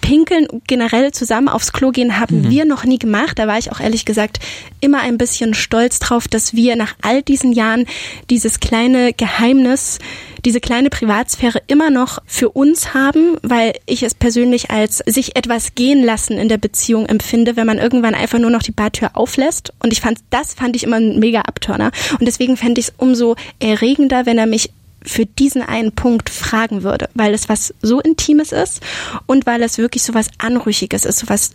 Pinkeln 0.01 0.47
generell 0.67 1.11
zusammen 1.11 1.49
aufs 1.49 1.73
Klo 1.73 1.91
gehen 1.91 2.17
haben 2.17 2.43
mhm. 2.43 2.49
wir 2.49 2.65
noch 2.65 2.85
nie 2.85 2.97
gemacht. 2.97 3.37
Da 3.37 3.47
war 3.47 3.57
ich 3.57 3.71
auch 3.71 3.79
ehrlich 3.79 4.05
gesagt 4.05 4.39
immer 4.79 5.01
ein 5.01 5.17
bisschen 5.17 5.53
stolz 5.53 5.99
drauf, 5.99 6.27
dass 6.27 6.53
wir 6.53 6.75
nach 6.75 6.95
all 7.01 7.21
diesen 7.21 7.51
Jahren 7.51 7.85
dieses 8.29 8.59
kleine 8.59 9.11
Geheimnis, 9.13 9.99
diese 10.45 10.61
kleine 10.61 10.89
Privatsphäre 10.89 11.61
immer 11.67 11.89
noch 11.89 12.19
für 12.25 12.49
uns 12.49 12.93
haben, 12.93 13.37
weil 13.41 13.73
ich 13.85 14.03
es 14.03 14.13
persönlich 14.13 14.71
als 14.71 14.99
sich 15.05 15.35
etwas 15.35 15.75
gehen 15.75 16.03
lassen 16.03 16.37
in 16.37 16.47
der 16.47 16.57
Beziehung 16.57 17.05
empfinde, 17.05 17.57
wenn 17.57 17.67
man 17.67 17.77
irgendwann 17.77 18.15
einfach 18.15 18.39
nur 18.39 18.51
noch 18.51 18.63
die 18.63 18.71
Badtür 18.71 19.11
auflässt. 19.13 19.73
Und 19.79 19.91
ich 19.91 20.01
fand, 20.01 20.19
das 20.29 20.53
fand 20.53 20.75
ich 20.75 20.83
immer 20.83 20.97
ein 20.97 21.19
mega 21.19 21.41
Abturner. 21.41 21.91
Und 22.17 22.25
deswegen 22.25 22.55
fände 22.55 22.79
ich 22.79 22.87
es 22.87 22.93
umso 22.97 23.35
erregender, 23.59 24.25
wenn 24.25 24.37
er 24.37 24.45
mich 24.45 24.69
für 25.05 25.25
diesen 25.25 25.61
einen 25.61 25.91
Punkt 25.91 26.29
fragen 26.29 26.83
würde, 26.83 27.09
weil 27.13 27.33
es 27.33 27.47
was 27.49 27.73
so 27.81 27.99
Intimes 27.99 28.51
ist 28.51 28.81
und 29.25 29.45
weil 29.45 29.61
es 29.61 29.77
wirklich 29.77 30.03
so 30.03 30.13
was 30.13 30.29
Anrüchiges 30.37 31.05
ist, 31.05 31.19
so 31.19 31.29
was 31.29 31.51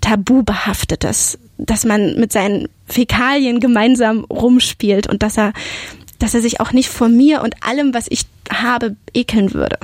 Tabubehaftetes, 0.00 1.38
dass 1.58 1.84
man 1.84 2.18
mit 2.18 2.32
seinen 2.32 2.68
Fäkalien 2.86 3.60
gemeinsam 3.60 4.24
rumspielt 4.24 5.06
und 5.06 5.22
dass 5.22 5.36
er, 5.36 5.52
dass 6.18 6.34
er 6.34 6.42
sich 6.42 6.60
auch 6.60 6.72
nicht 6.72 6.88
vor 6.88 7.08
mir 7.08 7.42
und 7.42 7.62
allem, 7.62 7.94
was 7.94 8.06
ich 8.08 8.22
habe, 8.52 8.96
ekeln 9.14 9.54
würde. 9.54 9.78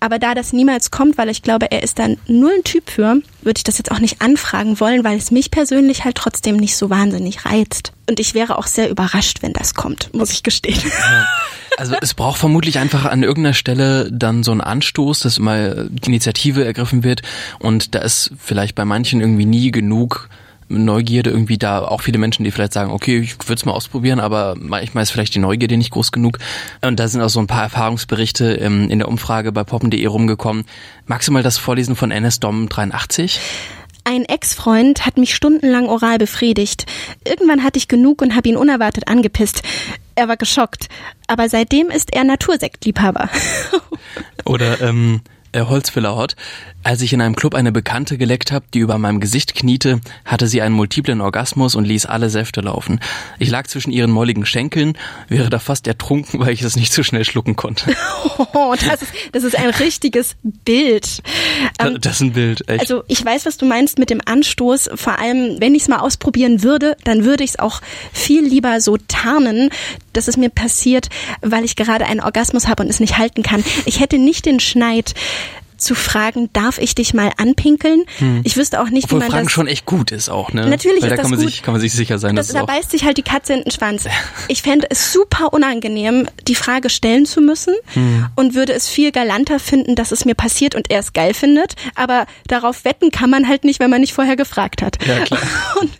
Aber 0.00 0.18
da 0.18 0.34
das 0.34 0.52
niemals 0.52 0.90
kommt, 0.90 1.18
weil 1.18 1.28
ich 1.28 1.42
glaube, 1.42 1.70
er 1.70 1.82
ist 1.82 1.98
dann 1.98 2.18
null 2.26 2.52
ein 2.58 2.64
Typ 2.64 2.90
für, 2.90 3.22
würde 3.42 3.58
ich 3.58 3.64
das 3.64 3.78
jetzt 3.78 3.90
auch 3.90 3.98
nicht 3.98 4.20
anfragen 4.20 4.78
wollen, 4.80 5.04
weil 5.04 5.16
es 5.16 5.30
mich 5.30 5.50
persönlich 5.50 6.04
halt 6.04 6.16
trotzdem 6.16 6.56
nicht 6.56 6.76
so 6.76 6.90
wahnsinnig 6.90 7.44
reizt. 7.46 7.92
Und 8.08 8.20
ich 8.20 8.34
wäre 8.34 8.58
auch 8.58 8.66
sehr 8.66 8.90
überrascht, 8.90 9.42
wenn 9.42 9.52
das 9.52 9.74
kommt, 9.74 10.12
muss 10.14 10.30
ich 10.32 10.42
gestehen. 10.42 10.80
Ja. 10.84 11.26
Also 11.78 11.94
es 12.00 12.14
braucht 12.14 12.38
vermutlich 12.38 12.78
einfach 12.78 13.04
an 13.04 13.22
irgendeiner 13.22 13.54
Stelle 13.54 14.10
dann 14.10 14.42
so 14.42 14.50
einen 14.50 14.62
Anstoß, 14.62 15.20
dass 15.20 15.38
mal 15.38 15.88
die 15.90 16.08
Initiative 16.08 16.64
ergriffen 16.64 17.04
wird 17.04 17.22
und 17.58 17.94
da 17.94 17.98
ist 17.98 18.30
vielleicht 18.42 18.74
bei 18.74 18.86
manchen 18.86 19.20
irgendwie 19.20 19.44
nie 19.44 19.70
genug 19.72 20.30
Neugierde 20.68 21.30
irgendwie 21.30 21.58
da 21.58 21.80
auch 21.82 22.02
viele 22.02 22.18
Menschen, 22.18 22.44
die 22.44 22.50
vielleicht 22.50 22.72
sagen, 22.72 22.90
okay, 22.90 23.18
ich 23.18 23.38
würde 23.40 23.54
es 23.54 23.64
mal 23.64 23.72
ausprobieren, 23.72 24.20
aber 24.20 24.54
manchmal 24.58 25.02
ist 25.02 25.10
vielleicht 25.10 25.34
die 25.34 25.38
Neugierde 25.38 25.76
nicht 25.76 25.90
groß 25.90 26.12
genug. 26.12 26.38
Und 26.82 26.98
da 26.98 27.08
sind 27.08 27.20
auch 27.20 27.28
so 27.28 27.40
ein 27.40 27.46
paar 27.46 27.62
Erfahrungsberichte 27.62 28.46
in 28.46 28.98
der 28.98 29.08
Umfrage 29.08 29.52
bei 29.52 29.64
poppen.de 29.64 30.04
rumgekommen. 30.06 30.64
Magst 31.06 31.28
du 31.28 31.32
mal 31.32 31.42
das 31.42 31.58
vorlesen 31.58 31.96
von 31.96 32.10
NS 32.10 32.40
Dom 32.40 32.68
83? 32.68 33.40
Ein 34.08 34.24
Ex-Freund 34.24 35.04
hat 35.04 35.16
mich 35.16 35.34
stundenlang 35.34 35.88
oral 35.88 36.18
befriedigt. 36.18 36.86
Irgendwann 37.24 37.64
hatte 37.64 37.78
ich 37.78 37.88
genug 37.88 38.22
und 38.22 38.36
habe 38.36 38.48
ihn 38.48 38.56
unerwartet 38.56 39.08
angepisst. 39.08 39.62
Er 40.14 40.28
war 40.28 40.36
geschockt. 40.36 40.88
Aber 41.26 41.48
seitdem 41.48 41.90
ist 41.90 42.14
er 42.14 42.22
Natursektliebhaber. 42.22 43.28
Oder 44.44 44.80
ähm, 44.80 45.22
äh, 45.50 45.62
Holzfällerhort. 45.62 46.36
Als 46.86 47.02
ich 47.02 47.12
in 47.12 47.20
einem 47.20 47.34
Club 47.34 47.56
eine 47.56 47.72
Bekannte 47.72 48.16
geleckt 48.16 48.52
habe, 48.52 48.64
die 48.72 48.78
über 48.78 48.96
meinem 48.96 49.18
Gesicht 49.18 49.56
kniete, 49.56 50.00
hatte 50.24 50.46
sie 50.46 50.62
einen 50.62 50.72
multiplen 50.72 51.20
Orgasmus 51.20 51.74
und 51.74 51.84
ließ 51.84 52.06
alle 52.06 52.30
Säfte 52.30 52.60
laufen. 52.60 53.00
Ich 53.40 53.50
lag 53.50 53.66
zwischen 53.66 53.90
ihren 53.90 54.12
molligen 54.12 54.46
Schenkeln, 54.46 54.96
wäre 55.26 55.50
da 55.50 55.58
fast 55.58 55.88
ertrunken, 55.88 56.38
weil 56.46 56.50
ich 56.50 56.62
es 56.62 56.76
nicht 56.76 56.92
so 56.92 57.02
schnell 57.02 57.24
schlucken 57.24 57.56
konnte. 57.56 57.92
Oh, 58.54 58.72
das 58.74 59.02
ist, 59.02 59.12
das 59.32 59.42
ist 59.42 59.58
ein 59.58 59.70
richtiges 59.70 60.36
Bild. 60.44 61.22
Ähm, 61.80 61.98
das 62.00 62.14
ist 62.14 62.20
ein 62.20 62.32
Bild, 62.34 62.68
echt. 62.68 62.82
Also 62.82 63.02
ich 63.08 63.24
weiß, 63.24 63.46
was 63.46 63.56
du 63.56 63.66
meinst 63.66 63.98
mit 63.98 64.08
dem 64.08 64.20
Anstoß. 64.24 64.90
Vor 64.94 65.18
allem, 65.18 65.56
wenn 65.58 65.74
ich 65.74 65.82
es 65.82 65.88
mal 65.88 65.98
ausprobieren 65.98 66.62
würde, 66.62 66.96
dann 67.02 67.24
würde 67.24 67.42
ich 67.42 67.50
es 67.50 67.58
auch 67.58 67.80
viel 68.12 68.46
lieber 68.46 68.80
so 68.80 68.96
tarnen, 69.08 69.70
dass 70.12 70.28
es 70.28 70.36
mir 70.36 70.50
passiert, 70.50 71.08
weil 71.42 71.64
ich 71.64 71.74
gerade 71.74 72.06
einen 72.06 72.20
Orgasmus 72.20 72.68
habe 72.68 72.84
und 72.84 72.88
es 72.88 73.00
nicht 73.00 73.18
halten 73.18 73.42
kann. 73.42 73.64
Ich 73.86 73.98
hätte 73.98 74.18
nicht 74.18 74.46
den 74.46 74.60
Schneid, 74.60 75.14
zu 75.76 75.94
fragen, 75.94 76.50
darf 76.52 76.78
ich 76.78 76.94
dich 76.94 77.14
mal 77.14 77.30
anpinkeln? 77.36 78.04
Hm. 78.18 78.40
Ich 78.44 78.56
wüsste 78.56 78.80
auch 78.80 78.90
nicht, 78.90 79.04
Obwohl 79.04 79.20
wie 79.20 79.24
man 79.24 79.30
Fragen 79.30 79.44
das 79.44 79.52
schon 79.52 79.66
echt 79.66 79.86
gut 79.86 80.10
ist 80.10 80.28
auch, 80.28 80.52
ne? 80.52 80.66
Natürlich 80.68 81.02
Weil 81.02 81.12
ist 81.12 81.18
da 81.18 81.22
kann 81.22 81.30
das 81.30 81.30
man 81.30 81.40
gut. 81.40 81.48
sich 81.50 81.62
kann 81.62 81.72
man 81.74 81.80
sich 81.80 81.92
sicher 81.92 82.18
sein, 82.18 82.36
das, 82.36 82.48
dass 82.48 82.56
da 82.56 82.64
beißt 82.64 82.90
sich 82.90 83.04
halt 83.04 83.16
die 83.16 83.22
Katze 83.22 83.54
in 83.54 83.62
den 83.62 83.70
Schwanz. 83.70 84.04
Ich 84.48 84.62
fände 84.62 84.86
es 84.90 85.12
super 85.12 85.52
unangenehm, 85.52 86.28
die 86.46 86.54
Frage 86.54 86.88
stellen 86.88 87.26
zu 87.26 87.40
müssen 87.40 87.74
hm. 87.94 88.26
und 88.36 88.54
würde 88.54 88.72
es 88.72 88.88
viel 88.88 89.10
galanter 89.12 89.58
finden, 89.58 89.94
dass 89.96 90.12
es 90.12 90.24
mir 90.24 90.34
passiert 90.34 90.74
und 90.74 90.90
er 90.90 91.00
es 91.00 91.12
geil 91.12 91.34
findet. 91.34 91.74
Aber 91.94 92.26
darauf 92.46 92.84
wetten 92.84 93.10
kann 93.10 93.28
man 93.30 93.48
halt 93.48 93.64
nicht, 93.64 93.80
wenn 93.80 93.90
man 93.90 94.00
nicht 94.00 94.12
vorher 94.12 94.36
gefragt 94.36 94.82
hat. 94.82 95.04
Ja, 95.06 95.20
klar. 95.20 95.40
Und, 95.80 95.90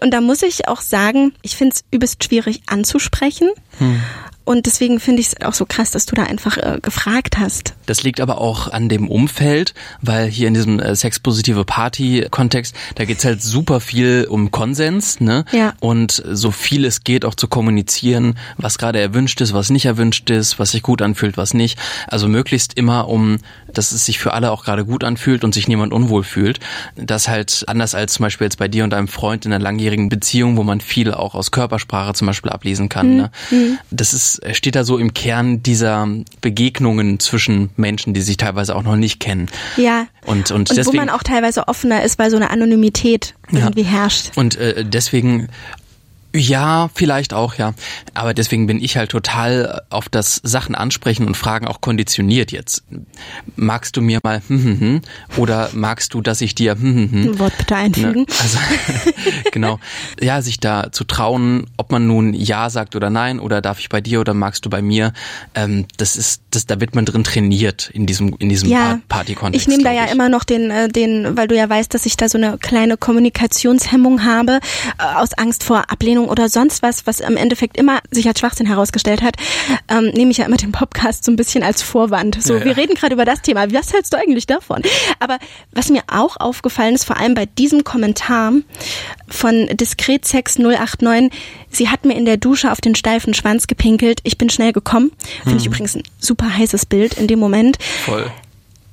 und 0.00 0.10
da 0.10 0.20
muss 0.20 0.42
ich 0.42 0.68
auch 0.68 0.82
sagen, 0.82 1.32
ich 1.40 1.56
finde 1.56 1.74
es 1.74 1.84
übelst 1.90 2.22
schwierig 2.22 2.60
anzusprechen. 2.66 3.48
Hm. 3.78 4.02
Und 4.46 4.66
deswegen 4.66 5.00
finde 5.00 5.20
ich 5.20 5.26
es 5.26 5.44
auch 5.44 5.54
so 5.54 5.66
krass, 5.66 5.90
dass 5.90 6.06
du 6.06 6.14
da 6.14 6.22
einfach 6.22 6.56
äh, 6.56 6.78
gefragt 6.80 7.36
hast. 7.36 7.74
Das 7.86 8.04
liegt 8.04 8.20
aber 8.20 8.40
auch 8.40 8.72
an 8.72 8.88
dem 8.88 9.08
Umfeld, 9.08 9.74
weil 10.02 10.28
hier 10.28 10.46
in 10.46 10.54
diesem 10.54 10.78
äh, 10.78 10.94
sexpositive 10.94 11.64
Party-Kontext, 11.64 12.72
da 12.94 13.04
geht's 13.04 13.24
halt 13.24 13.42
super 13.42 13.80
viel 13.80 14.24
um 14.30 14.52
Konsens, 14.52 15.20
ne? 15.20 15.44
Ja. 15.50 15.74
Und 15.80 16.22
so 16.30 16.52
viel 16.52 16.84
es 16.84 17.02
geht 17.02 17.24
auch 17.24 17.34
zu 17.34 17.48
kommunizieren, 17.48 18.38
was 18.56 18.78
gerade 18.78 19.00
erwünscht 19.00 19.40
ist, 19.40 19.52
was 19.52 19.70
nicht 19.70 19.84
erwünscht 19.84 20.30
ist, 20.30 20.60
was 20.60 20.70
sich 20.70 20.82
gut 20.82 21.02
anfühlt, 21.02 21.36
was 21.36 21.52
nicht. 21.52 21.76
Also 22.06 22.28
möglichst 22.28 22.74
immer 22.74 23.08
um, 23.08 23.38
dass 23.72 23.90
es 23.90 24.06
sich 24.06 24.20
für 24.20 24.32
alle 24.32 24.52
auch 24.52 24.64
gerade 24.64 24.84
gut 24.84 25.02
anfühlt 25.02 25.42
und 25.42 25.54
sich 25.54 25.66
niemand 25.66 25.92
unwohl 25.92 26.22
fühlt. 26.22 26.60
Das 26.94 27.26
halt 27.26 27.64
anders 27.66 27.96
als 27.96 28.12
zum 28.12 28.22
Beispiel 28.22 28.44
jetzt 28.44 28.58
bei 28.58 28.68
dir 28.68 28.84
und 28.84 28.90
deinem 28.90 29.08
Freund 29.08 29.44
in 29.44 29.52
einer 29.52 29.62
langjährigen 29.62 30.08
Beziehung, 30.08 30.56
wo 30.56 30.62
man 30.62 30.80
viel 30.80 31.12
auch 31.12 31.34
aus 31.34 31.50
Körpersprache 31.50 32.14
zum 32.14 32.28
Beispiel 32.28 32.52
ablesen 32.52 32.88
kann. 32.88 33.10
Mhm. 33.10 33.16
Ne? 33.16 33.78
Das 33.90 34.12
ist 34.12 34.35
steht 34.52 34.74
da 34.74 34.84
so 34.84 34.98
im 34.98 35.14
Kern 35.14 35.62
dieser 35.62 36.08
Begegnungen 36.40 37.20
zwischen 37.20 37.70
Menschen, 37.76 38.14
die 38.14 38.20
sich 38.20 38.36
teilweise 38.36 38.74
auch 38.76 38.82
noch 38.82 38.96
nicht 38.96 39.20
kennen. 39.20 39.48
Ja. 39.76 40.06
Und, 40.24 40.50
und, 40.50 40.70
Und 40.70 40.76
deswegen, 40.76 40.98
wo 40.98 41.00
man 41.00 41.10
auch 41.10 41.22
teilweise 41.22 41.68
offener 41.68 42.02
ist, 42.02 42.18
weil 42.18 42.30
so 42.30 42.36
eine 42.36 42.50
Anonymität 42.50 43.34
irgendwie 43.52 43.84
herrscht. 43.84 44.32
Und 44.36 44.56
äh, 44.56 44.84
deswegen 44.84 45.48
ja, 46.36 46.90
vielleicht 46.94 47.34
auch, 47.34 47.54
ja. 47.54 47.74
Aber 48.14 48.34
deswegen 48.34 48.66
bin 48.66 48.82
ich 48.82 48.96
halt 48.96 49.10
total 49.10 49.82
auf 49.90 50.08
das 50.08 50.40
Sachen 50.42 50.74
ansprechen 50.74 51.26
und 51.26 51.36
Fragen 51.36 51.66
auch 51.66 51.80
konditioniert 51.80 52.52
jetzt. 52.52 52.84
Magst 53.56 53.96
du 53.96 54.02
mir 54.02 54.20
mal 54.22 54.42
hm, 54.46 54.64
hm, 54.64 54.80
hm, 54.80 55.00
oder 55.36 55.70
magst 55.72 56.14
du, 56.14 56.20
dass 56.20 56.40
ich 56.40 56.54
dir 56.54 56.72
hm, 56.72 56.82
hm, 56.82 57.12
hm? 57.12 57.22
Ein 57.32 57.38
Wort 57.38 57.56
bitte 57.58 57.76
einfügen. 57.76 58.20
Ne? 58.22 58.26
Also 58.40 58.58
genau. 59.52 59.78
Ja, 60.20 60.42
sich 60.42 60.60
da 60.60 60.92
zu 60.92 61.04
trauen, 61.04 61.66
ob 61.76 61.90
man 61.92 62.06
nun 62.06 62.34
Ja 62.34 62.70
sagt 62.70 62.96
oder 62.96 63.10
nein 63.10 63.40
oder 63.40 63.60
darf 63.60 63.80
ich 63.80 63.88
bei 63.88 64.00
dir 64.00 64.20
oder 64.20 64.34
magst 64.34 64.64
du 64.64 64.70
bei 64.70 64.82
mir, 64.82 65.12
ähm, 65.54 65.86
das 65.96 66.16
ist, 66.16 66.42
das, 66.50 66.66
da 66.66 66.80
wird 66.80 66.94
man 66.94 67.04
drin 67.04 67.24
trainiert 67.24 67.90
in 67.92 68.06
diesem, 68.06 68.34
in 68.38 68.48
diesem 68.48 68.68
Ja, 68.68 69.00
Party-Kontext. 69.08 69.66
Ich 69.66 69.68
nehme 69.68 69.82
da 69.82 69.92
ja 69.92 70.06
ich. 70.06 70.12
immer 70.12 70.28
noch 70.28 70.44
den, 70.44 70.70
äh, 70.70 70.88
den, 70.88 71.36
weil 71.36 71.48
du 71.48 71.56
ja 71.56 71.68
weißt, 71.68 71.92
dass 71.94 72.06
ich 72.06 72.16
da 72.16 72.28
so 72.28 72.38
eine 72.38 72.58
kleine 72.58 72.96
Kommunikationshemmung 72.96 74.24
habe, 74.24 74.60
äh, 74.98 75.14
aus 75.16 75.34
Angst 75.34 75.64
vor 75.64 75.90
Ablehnung 75.90 76.25
Sendung 76.26 76.30
oder 76.30 76.48
sonst 76.48 76.82
was, 76.82 77.06
was 77.06 77.20
im 77.20 77.36
Endeffekt 77.36 77.76
immer 77.76 78.00
sich 78.10 78.26
als 78.26 78.40
Schwachsinn 78.40 78.66
herausgestellt 78.66 79.22
hat, 79.22 79.36
ähm, 79.88 80.06
nehme 80.08 80.30
ich 80.30 80.38
ja 80.38 80.46
immer 80.46 80.56
den 80.56 80.72
Podcast 80.72 81.24
so 81.24 81.32
ein 81.32 81.36
bisschen 81.36 81.62
als 81.62 81.82
Vorwand. 81.82 82.42
So, 82.42 82.54
Ja, 82.54 82.58
ja. 82.60 82.64
wir 82.66 82.76
reden 82.76 82.94
gerade 82.94 83.14
über 83.14 83.24
das 83.24 83.42
Thema. 83.42 83.72
Was 83.72 83.92
hältst 83.92 84.12
du 84.12 84.18
eigentlich 84.18 84.46
davon? 84.46 84.82
Aber 85.20 85.38
was 85.72 85.90
mir 85.90 86.02
auch 86.08 86.36
aufgefallen 86.38 86.94
ist, 86.94 87.04
vor 87.04 87.16
allem 87.16 87.34
bei 87.34 87.46
diesem 87.46 87.84
Kommentar 87.84 88.52
von 89.28 89.66
Diskretsex 89.72 90.58
089, 90.58 91.30
sie 91.70 91.88
hat 91.88 92.04
mir 92.04 92.14
in 92.14 92.24
der 92.24 92.36
Dusche 92.36 92.70
auf 92.72 92.80
den 92.80 92.94
steifen 92.94 93.34
Schwanz 93.34 93.66
gepinkelt. 93.66 94.20
Ich 94.24 94.38
bin 94.38 94.50
schnell 94.50 94.72
gekommen. 94.72 95.12
Finde 95.44 95.58
ich 95.58 95.66
übrigens 95.66 95.96
ein 95.96 96.02
super 96.18 96.56
heißes 96.56 96.86
Bild 96.86 97.14
in 97.14 97.26
dem 97.26 97.38
Moment. 97.38 97.78
Voll. 98.04 98.30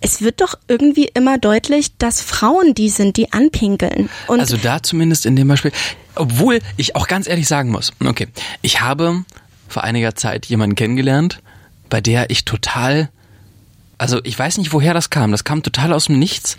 Es 0.06 0.22
wird 0.22 0.42
doch 0.42 0.56
irgendwie 0.68 1.10
immer 1.14 1.38
deutlich, 1.38 1.98
dass 1.98 2.22
Frauen 2.22 2.74
die 2.74 2.90
sind, 2.90 3.16
die 3.16 3.32
anpinkeln. 3.32 4.10
Und 4.28 4.42
Also 4.42 4.58
da 4.58 4.84
zumindest 4.84 5.26
in 5.26 5.36
dem 5.38 5.48
Beispiel. 5.48 5.72
Obwohl 6.16 6.60
ich 6.76 6.96
auch 6.98 7.08
ganz 7.08 7.26
ehrlich 7.26 7.48
sagen 7.48 7.72
muss, 7.72 7.94
okay, 8.06 8.28
ich 8.62 8.82
habe 8.82 9.24
vor 9.70 9.84
einiger 9.86 10.14
Zeit 10.14 10.46
jemanden 10.46 10.76
kennengelernt, 10.76 11.40
bei 11.90 12.02
der 12.02 12.30
ich 12.32 12.44
total, 12.44 13.10
also 13.98 14.20
ich 14.26 14.38
weiß 14.38 14.58
nicht, 14.58 14.74
woher 14.74 14.94
das 14.94 15.10
kam. 15.10 15.32
Das 15.32 15.46
kam 15.46 15.64
total 15.64 15.94
aus 15.94 16.06
dem 16.08 16.20
Nichts. 16.20 16.58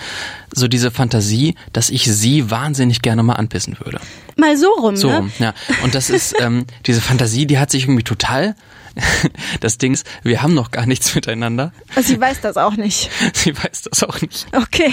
So 0.53 0.67
diese 0.67 0.91
Fantasie, 0.91 1.55
dass 1.75 1.91
ich 1.91 2.05
sie 2.11 2.51
wahnsinnig 2.51 3.03
gerne 3.03 3.23
mal 3.23 3.35
anpissen 3.35 3.77
würde. 3.79 4.01
mal 4.37 4.57
so 4.57 4.73
rum, 4.73 4.97
So, 4.97 5.11
ne? 5.11 5.31
ja. 5.39 5.53
Und 5.83 5.95
das 5.95 6.09
ist, 6.09 6.35
ähm, 6.41 6.65
diese 6.87 7.03
Fantasie, 7.03 7.47
die 7.47 7.59
hat 7.59 7.71
sich 7.71 7.85
irgendwie 7.85 8.05
total, 8.05 8.57
das 9.61 9.79
Ding 9.79 9.93
ist, 9.93 10.07
wir 10.23 10.43
haben 10.43 10.55
noch 10.55 10.71
gar 10.71 10.87
nichts 10.87 11.15
miteinander. 11.15 11.73
Also 11.95 12.15
sie 12.15 12.21
weiß 12.21 12.41
das 12.41 12.57
auch 12.57 12.77
nicht. 12.77 13.11
Sie 13.35 13.57
weiß 13.57 13.83
das 13.83 14.03
auch 14.05 14.21
nicht. 14.21 14.47
Okay. 14.53 14.93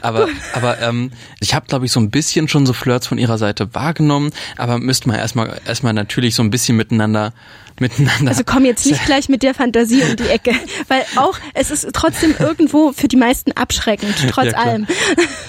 Aber, 0.00 0.28
aber 0.52 0.80
ähm, 0.80 1.12
ich 1.40 1.54
habe, 1.54 1.66
glaube 1.66 1.86
ich, 1.86 1.92
so 1.92 2.00
ein 2.00 2.10
bisschen 2.10 2.48
schon 2.48 2.66
so 2.66 2.72
Flirts 2.72 3.06
von 3.06 3.18
ihrer 3.18 3.38
Seite 3.38 3.74
wahrgenommen, 3.74 4.30
aber 4.56 4.78
müsste 4.78 5.08
man 5.08 5.18
erstmal 5.18 5.60
erstmal 5.66 5.92
natürlich 5.92 6.34
so 6.34 6.42
ein 6.42 6.50
bisschen 6.50 6.76
miteinander 6.76 7.32
miteinander. 7.80 8.30
Also 8.30 8.42
komm 8.44 8.64
jetzt 8.64 8.86
nicht 8.86 9.04
gleich 9.04 9.28
mit 9.28 9.42
der 9.42 9.54
Fantasie 9.54 10.02
um 10.02 10.16
die 10.16 10.28
Ecke, 10.28 10.52
weil 10.88 11.04
auch 11.16 11.38
es 11.54 11.70
ist 11.70 11.88
trotzdem 11.92 12.34
irgendwo 12.38 12.92
für 12.92 13.08
die 13.08 13.16
meisten 13.16 13.52
abschreckend, 13.52 14.14
trotz 14.30 14.52
Ja, 14.52 14.58
allem. 14.58 14.86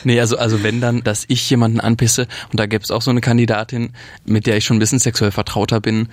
Nee, 0.03 0.19
also, 0.19 0.37
also 0.37 0.63
wenn 0.63 0.81
dann, 0.81 1.03
dass 1.03 1.25
ich 1.27 1.49
jemanden 1.49 1.79
anpisse 1.79 2.27
und 2.51 2.59
da 2.59 2.65
gäbe 2.65 2.83
es 2.83 2.91
auch 2.91 3.01
so 3.01 3.11
eine 3.11 3.21
Kandidatin, 3.21 3.93
mit 4.25 4.47
der 4.47 4.57
ich 4.57 4.65
schon 4.65 4.77
ein 4.77 4.79
bisschen 4.79 4.99
sexuell 4.99 5.31
vertrauter 5.31 5.81
bin 5.81 6.09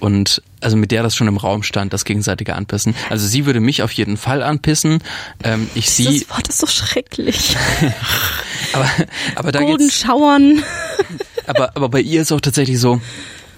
und 0.00 0.42
also 0.60 0.76
mit 0.76 0.90
der 0.90 1.02
das 1.02 1.14
schon 1.14 1.28
im 1.28 1.36
Raum 1.36 1.62
stand, 1.62 1.92
das 1.92 2.04
gegenseitige 2.04 2.54
Anpissen. 2.54 2.94
Also 3.10 3.26
sie 3.26 3.46
würde 3.46 3.60
mich 3.60 3.82
auf 3.82 3.92
jeden 3.92 4.16
Fall 4.16 4.42
anpissen. 4.42 5.00
Ähm, 5.42 5.68
ich 5.74 5.90
sie, 5.90 6.20
Das 6.20 6.30
Wort 6.30 6.48
ist 6.48 6.58
so 6.58 6.66
schrecklich. 6.66 7.56
aber, 8.72 8.90
aber 9.34 9.52
da 9.52 9.60
Golden 9.60 9.90
Schauern. 9.90 10.62
aber, 11.46 11.76
aber 11.76 11.88
bei 11.88 12.00
ihr 12.00 12.22
ist 12.22 12.32
auch 12.32 12.40
tatsächlich 12.40 12.78
so, 12.78 13.00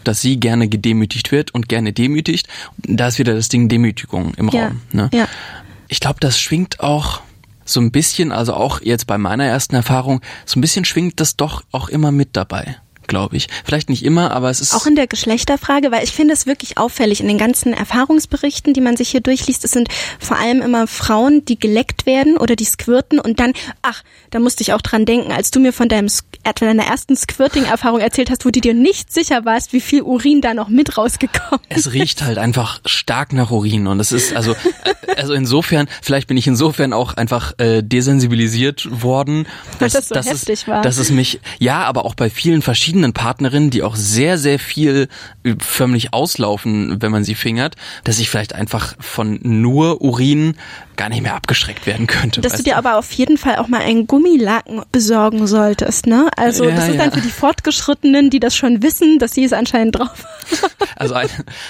dass 0.07 0.21
sie 0.21 0.39
gerne 0.39 0.69
gedemütigt 0.69 1.33
wird 1.33 1.53
und 1.55 1.69
gerne 1.69 1.93
demütigt. 1.93 2.49
Da 2.79 3.09
ist 3.09 3.19
wieder 3.19 3.35
das 3.35 3.49
Ding 3.49 3.69
Demütigung 3.69 4.35
im 4.35 4.49
Ja, 4.51 4.67
Raum. 4.67 4.83
Ne? 4.93 5.11
ja. 5.13 5.29
Ich 5.89 6.01
glaube, 6.01 6.19
das 6.21 6.39
schwingt 6.39 6.81
auch 6.81 7.21
so 7.65 7.81
ein 7.81 7.91
bisschen, 7.91 8.33
also 8.33 8.55
auch 8.55 8.81
jetzt 8.81 9.07
bei 9.07 9.19
meiner 9.19 9.45
ersten 9.45 9.75
Erfahrung, 9.75 10.21
so 10.45 10.59
ein 10.59 10.61
bisschen 10.61 10.85
schwingt 10.85 11.21
das 11.21 11.37
doch 11.37 11.65
auch 11.73 11.89
immer 11.89 12.13
mit 12.13 12.31
dabei, 12.37 12.77
glaube 13.09 13.37
ich. 13.37 13.49
Vielleicht 13.65 13.89
nicht 13.89 14.05
immer, 14.05 14.31
aber 14.31 14.51
es 14.51 14.61
ist 14.61 14.75
Auch 14.75 14.87
in 14.87 14.97
der 14.97 15.07
Geschlechterfrage, 15.07 15.91
weil 15.91 16.05
ich 16.05 16.13
finde 16.13 16.35
es 16.35 16.47
wirklich 16.47 16.79
auffällig 16.79 17.21
in 17.21 17.29
den 17.29 17.39
ganzen 17.39 17.73
Erfahrungsberichten, 17.73 18.75
die 18.75 18.81
man 18.81 18.97
sich 18.97 19.11
hier 19.11 19.21
durchliest. 19.21 19.65
Es 19.65 19.71
sind 19.71 19.89
vor 20.19 20.39
allem 20.39 20.63
immer 20.63 20.87
Frauen, 20.87 21.45
die 21.45 21.59
geleckt 21.59 22.07
werden 22.07 22.37
oder 22.37 22.57
die 22.57 22.65
squirten 22.65 23.19
und 23.19 23.41
dann, 23.41 23.53
ach, 23.83 24.03
da 24.31 24.39
musste 24.39 24.63
ich 24.63 24.73
auch 24.73 24.83
dran 24.83 25.07
denken, 25.07 25.33
als 25.33 25.51
du 25.51 25.61
mir 25.61 25.73
von 25.73 25.89
deinem 25.89 26.09
äh, 26.45 26.53
von 26.57 26.69
deiner 26.69 26.85
ersten 26.85 27.17
Squirting-Erfahrung 27.17 28.01
erzählt 28.01 28.31
hast, 28.31 28.45
wo 28.45 28.51
du 28.51 28.61
dir 28.61 28.75
nicht 28.75 29.13
sicher 29.13 29.45
warst, 29.45 29.73
wie 29.73 29.81
viel 29.81 30.03
Urin 30.03 30.41
da 30.41 30.55
noch 30.55 30.69
mit 30.69 30.97
rausgekommen 30.97 31.61
ist. 31.69 31.87
es 31.87 31.93
riecht 31.93 32.23
halt 32.23 32.39
einfach 32.39 32.81
stark 32.85 33.33
nach 33.33 33.51
Urin 33.51 33.87
und 33.87 34.01
es 34.01 34.13
ist 34.13 34.35
also 34.35 34.53
äh, 34.53 35.17
also 35.17 35.35
insofern 35.35 35.89
vielleicht 36.03 36.29
bin 36.29 36.37
ich 36.37 36.47
insofern 36.47 36.93
auch 36.93 37.15
einfach 37.15 37.55
äh, 37.59 37.83
desensibilisiert 37.83 38.89
worden, 39.03 39.47
dass, 39.79 39.93
das 39.93 40.09
so 40.09 40.15
dass 40.15 40.27
heftig 40.27 40.63
es, 40.63 40.69
war. 40.69 40.83
dass 40.83 40.99
es 40.99 41.11
mich 41.11 41.41
ja, 41.59 41.83
aber 41.85 42.05
auch 42.05 42.15
bei 42.15 42.31
vielen 42.31 42.63
verschiedenen 42.63 42.96
Partnerinnen, 43.13 43.71
die 43.71 43.83
auch 43.83 43.97
sehr 43.97 44.39
sehr 44.39 44.59
viel 44.59 45.09
äh, 45.45 45.55
förmlich 45.59 46.13
auslaufen, 46.13 47.01
wenn 47.03 47.13
man 47.13 47.25
sie 47.25 47.35
fingert, 47.35 47.77
dass 48.05 48.19
ich 48.19 48.31
vielleicht 48.31 48.55
einfach 48.55 48.95
von 49.01 49.39
nur 49.43 50.01
Urin 50.03 50.57
gar 50.97 51.09
nicht 51.11 51.23
mehr 51.23 51.35
abgeschreckt 51.35 51.87
werden 51.87 52.07
könnte. 52.07 52.41
Dass 52.41 52.57
du 52.57 52.63
dir 52.63 52.79
aber 52.79 52.97
auf 52.97 53.13
jeden 53.13 53.37
Fall 53.37 53.57
auch 53.57 53.69
mal 53.69 53.83
einen 53.83 54.07
Gummilaken 54.07 54.83
besorgen 54.93 55.47
solltest, 55.47 56.07
ne? 56.07 56.29
Also 56.37 56.65
Ja, 56.65 56.75
das 56.75 56.89
ist 56.89 56.95
ja. 56.95 57.05
dann 57.05 57.13
für 57.13 57.21
die 57.21 57.29
Fortgeschrittenen, 57.31 58.31
die 58.31 58.41
das 58.41 58.57
schon 58.57 58.83
wissen, 58.83 59.19
dass 59.19 59.33
sie 59.33 59.45
es 59.45 59.53
anscheinend 59.53 59.97
drauf 59.97 60.09
haben. 60.09 60.73
Also 60.97 61.15
ein, 61.15 61.29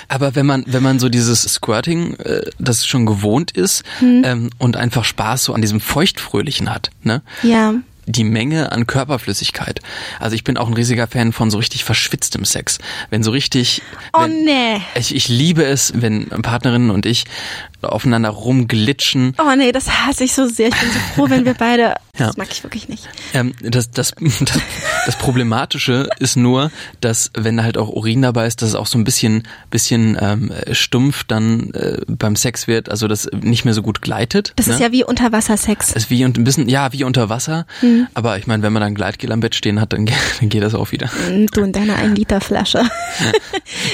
aber 0.09 0.35
wenn 0.37 0.47
man 0.47 0.64
wenn 0.66 0.83
man 0.83 0.99
so 1.00 1.09
dieses 1.09 1.42
Squirting 1.42 2.14
äh, 2.21 2.42
das 2.59 2.87
schon 2.87 3.06
gewohnt 3.06 3.50
ist 3.50 3.83
Hm. 3.99 4.23
ähm, 4.25 4.50
und 4.59 4.76
einfach 4.76 5.04
Spaß 5.04 5.45
so 5.45 5.54
an 5.54 5.61
diesem 5.62 5.80
feuchtfröhlichen 5.80 6.73
hat, 6.73 6.90
ne? 7.02 7.23
Ja. 7.42 7.75
Die 8.07 8.25
Menge 8.25 8.73
an 8.73 8.87
Körperflüssigkeit. 8.87 9.81
Also 10.21 10.35
ich 10.35 10.45
bin 10.45 10.57
auch 10.57 10.69
ein 10.69 10.75
riesiger 10.75 11.07
Fan 11.07 11.33
von 11.33 11.51
so 11.51 11.59
richtig 11.59 11.85
verschwitztem 11.85 12.45
Sex. 12.45 12.79
Wenn 13.11 13.23
so 13.23 13.33
richtig. 13.33 13.83
Oh 14.13 14.23
wenn, 14.23 14.45
nee. 14.45 14.81
Ich, 14.95 15.15
ich 15.15 15.29
liebe 15.29 15.65
es, 15.65 15.93
wenn 15.97 16.29
Partnerinnen 16.29 16.91
und 16.91 17.05
ich 17.05 17.25
aufeinander 17.83 18.30
rumglitschen. 18.30 19.35
Oh 19.38 19.54
nee, 19.56 19.73
das 19.73 19.88
hasse 19.90 20.25
ich 20.25 20.33
so 20.33 20.47
sehr. 20.49 20.68
Ich 20.68 20.75
bin 20.80 20.90
so 20.90 20.99
froh, 21.14 21.30
wenn 21.30 21.45
wir 21.45 21.54
beide. 21.54 21.95
Ja. 22.18 22.28
Das 22.28 22.38
mag 22.38 22.49
ich 22.50 22.64
wirklich 22.64 22.88
nicht. 22.88 23.06
Ähm, 23.35 23.52
das, 23.61 23.90
das, 23.90 24.14
das, 24.40 24.59
das 25.04 25.16
Problematische 25.18 26.09
ist 26.18 26.37
nur, 26.38 26.71
dass 27.02 27.30
wenn 27.37 27.59
da 27.59 27.62
halt 27.62 27.76
auch 27.76 27.90
Urin 27.90 28.23
dabei 28.23 28.47
ist, 28.47 28.62
dass 28.62 28.71
es 28.71 28.75
auch 28.75 28.87
so 28.87 28.97
ein 28.97 29.04
bisschen, 29.04 29.47
bisschen 29.68 30.17
ähm, 30.19 30.50
stumpf 30.73 31.25
dann 31.25 31.75
äh, 31.75 31.99
beim 32.08 32.34
Sex 32.34 32.69
wird, 32.69 32.89
also 32.89 33.06
das 33.06 33.28
nicht 33.43 33.67
mehr 33.67 33.75
so 33.75 33.82
gut 33.82 34.00
gleitet. 34.00 34.54
Das 34.56 34.67
ne? 34.67 34.73
ist 34.73 34.80
ja 34.80 34.93
wie 34.93 35.04
Unterwassersex. 35.04 35.93
ist 35.93 36.08
wie 36.08 36.25
und 36.25 36.39
ein 36.39 36.45
bisschen, 36.45 36.71
ja, 36.71 36.91
wie 36.95 37.04
unter 37.04 37.28
Wasser. 37.28 37.67
Mhm. 37.82 38.06
Aber 38.15 38.39
ich 38.39 38.47
meine, 38.47 38.62
wenn 38.62 38.73
man 38.73 38.80
dann 38.80 38.95
Gleitgel 38.95 39.30
am 39.30 39.41
Bett 39.41 39.54
stehen 39.54 39.78
hat, 39.78 39.93
dann, 39.93 40.06
dann 40.41 40.49
geht 40.49 40.62
das 40.62 40.75
auch 40.75 40.93
wieder. 40.93 41.10
Mm, 41.30 41.49
Du 41.52 41.60
in 41.65 41.73
deiner 41.73 41.97
1-Liter-Flasche. 41.99 42.78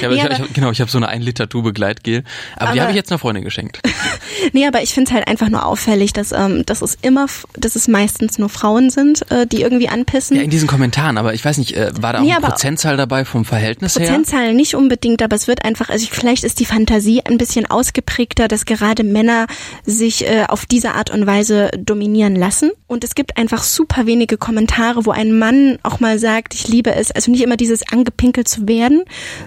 Ja, 0.01 0.09
Nee, 0.09 0.15
ich, 0.15 0.39
ich, 0.39 0.53
genau, 0.53 0.71
ich 0.71 0.79
habe 0.79 0.89
so 0.89 0.97
eine 0.97 1.07
1 1.09 1.25
Liter 1.25 1.49
Tube 1.49 1.73
Gleitgel, 1.73 2.23
aber, 2.55 2.71
die 2.71 2.79
Aber- 2.79 2.81
habe 2.81 2.91
ich 2.91 2.95
jetzt 2.95 3.11
einer 3.11 3.19
Freundin 3.19 3.43
geschenkt. 3.43 3.72
Nee, 4.51 4.67
aber 4.67 4.81
ich 4.81 4.93
finde 4.93 5.09
es 5.09 5.13
halt 5.13 5.27
einfach 5.27 5.49
nur 5.49 5.65
auffällig, 5.65 6.11
dass, 6.13 6.31
ähm, 6.31 6.65
dass 6.65 6.81
es 6.81 6.97
immer, 7.01 7.27
dass 7.55 7.75
es 7.75 7.87
meistens 7.87 8.37
nur 8.37 8.49
Frauen 8.49 8.89
sind, 8.89 9.29
äh, 9.31 9.47
die 9.47 9.61
irgendwie 9.61 9.87
anpissen. 9.87 10.35
Ja, 10.35 10.43
in 10.43 10.49
diesen 10.49 10.67
Kommentaren, 10.67 11.17
aber 11.17 11.33
ich 11.33 11.45
weiß 11.45 11.57
nicht, 11.57 11.75
äh, 11.75 11.91
war 12.01 12.13
da 12.13 12.19
auch 12.19 12.23
Nee, 12.23 12.33
eine 12.33 12.41
Prozentzahl 12.41 12.97
dabei 12.97 13.25
vom 13.25 13.45
Verhältnis 13.45 13.97
her? 13.97 14.05
Prozentzahlen 14.07 14.55
nicht 14.55 14.75
unbedingt, 14.75 15.21
aber 15.21 15.35
es 15.35 15.47
wird 15.47 15.63
einfach, 15.63 15.89
also 15.89 16.07
vielleicht 16.09 16.43
ist 16.43 16.59
die 16.59 16.65
Fantasie 16.65 17.21
ein 17.23 17.37
bisschen 17.37 17.69
ausgeprägter, 17.69 18.47
dass 18.47 18.65
gerade 18.65 19.03
Männer 19.03 19.47
sich 19.85 20.27
äh, 20.27 20.45
auf 20.47 20.65
diese 20.65 20.93
Art 20.93 21.09
und 21.11 21.25
Weise 21.25 21.69
dominieren 21.77 22.35
lassen. 22.35 22.71
Und 22.87 23.03
es 23.03 23.15
gibt 23.15 23.37
einfach 23.37 23.63
super 23.63 24.05
wenige 24.05 24.37
Kommentare, 24.37 25.05
wo 25.05 25.11
ein 25.11 25.37
Mann 25.37 25.77
auch 25.83 25.99
mal 25.99 26.19
sagt, 26.19 26.53
ich 26.53 26.67
liebe 26.67 26.93
es, 26.93 27.11
also 27.11 27.31
nicht 27.31 27.43
immer 27.43 27.57
dieses 27.57 27.87
angepinkelt 27.91 28.47
zu 28.47 28.67
werden, 28.67 29.03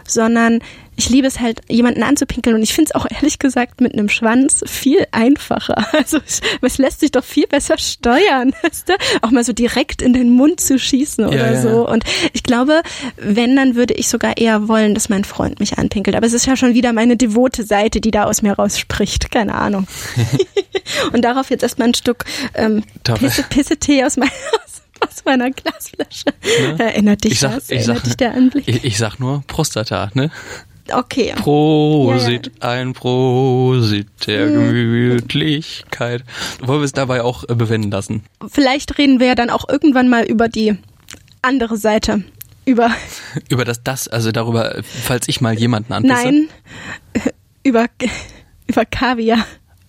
sondern 0.06 0.60
ich 0.96 1.10
liebe 1.10 1.26
es 1.26 1.40
halt, 1.40 1.60
jemanden 1.68 2.02
anzupinkeln 2.02 2.56
und 2.56 2.62
ich 2.62 2.74
finde 2.74 2.90
es 2.90 2.94
auch 2.94 3.06
ehrlich 3.10 3.38
gesagt 3.38 3.80
mit 3.80 3.92
einem 3.92 4.08
Schwanz 4.08 4.62
viel 4.66 5.06
einfacher. 5.12 5.86
Also 5.96 6.18
es, 6.60 6.78
lässt 6.78 7.00
sich 7.00 7.10
doch 7.10 7.24
viel 7.24 7.46
besser 7.46 7.78
steuern, 7.78 8.52
weißt 8.62 8.88
du? 8.88 8.92
Auch 9.22 9.30
mal 9.30 9.44
so 9.44 9.52
direkt 9.52 10.02
in 10.02 10.12
den 10.12 10.30
Mund 10.30 10.60
zu 10.60 10.78
schießen 10.78 11.24
oder 11.26 11.52
ja, 11.52 11.60
so. 11.60 11.68
ja. 11.68 11.92
Und 11.92 12.04
ich 12.32 12.42
glaube, 12.42 12.82
wenn, 13.16 13.56
dann 13.56 13.76
würde 13.76 13.94
ich 13.94 14.08
sogar 14.08 14.36
eher 14.36 14.68
wollen, 14.68 14.94
dass 14.94 15.08
mein 15.08 15.24
Freund 15.24 15.58
mich 15.58 15.78
anpinkelt. 15.78 16.16
Aber 16.16 16.26
es 16.26 16.32
ist 16.32 16.46
ja 16.46 16.56
schon 16.56 16.74
wieder 16.74 16.92
meine 16.92 17.16
devote 17.16 17.64
Seite, 17.64 18.00
die 18.00 18.10
da 18.10 18.24
aus 18.24 18.42
mir 18.42 18.52
rausspricht. 18.52 19.30
Keine 19.30 19.54
Ahnung. 19.54 19.86
Und 21.12 21.24
darauf 21.24 21.50
jetzt 21.50 21.62
erstmal 21.62 21.88
ein 21.88 21.94
Stück 21.94 22.24
ähm, 22.54 22.84
Pisse-Tee 23.04 24.04
aus, 24.04 24.16
mein, 24.16 24.30
aus, 25.00 25.24
meiner 25.24 25.50
Glasflasche. 25.50 26.26
Erinnert 26.78 27.24
dich 27.24 27.32
Ich 27.32 27.40
sag, 27.40 27.54
das? 27.54 27.70
ich 27.70 27.78
Erinnert 27.78 27.96
sag, 27.98 28.04
dich 28.04 28.16
der 28.16 28.34
Anblick? 28.34 28.68
ich, 28.68 28.84
ich 28.84 28.98
sag 28.98 29.18
nur 29.18 29.42
Prostata, 29.46 30.10
ne? 30.14 30.30
Okay. 30.92 31.32
Prosit, 31.36 32.50
ein 32.60 32.92
Prosit 32.92 34.06
der 34.26 34.46
Gemütlichkeit. 34.46 36.22
Wollen 36.60 36.80
wir 36.80 36.84
es 36.84 36.92
dabei 36.92 37.22
auch 37.22 37.44
äh, 37.48 37.54
bewenden 37.54 37.90
lassen? 37.90 38.24
Vielleicht 38.48 38.98
reden 38.98 39.20
wir 39.20 39.26
ja 39.28 39.34
dann 39.34 39.50
auch 39.50 39.68
irgendwann 39.68 40.08
mal 40.08 40.24
über 40.24 40.48
die 40.48 40.76
andere 41.42 41.76
Seite. 41.76 42.24
Über, 42.64 42.90
Über 43.48 43.64
das, 43.64 43.82
das, 43.84 44.08
also 44.08 44.32
darüber, 44.32 44.76
falls 44.82 45.28
ich 45.28 45.40
mal 45.40 45.54
jemanden 45.56 45.92
anpisse. 45.92 46.14
nein, 46.14 46.48
über, 47.62 47.86
über 48.66 48.84
Kaviar. 48.84 49.44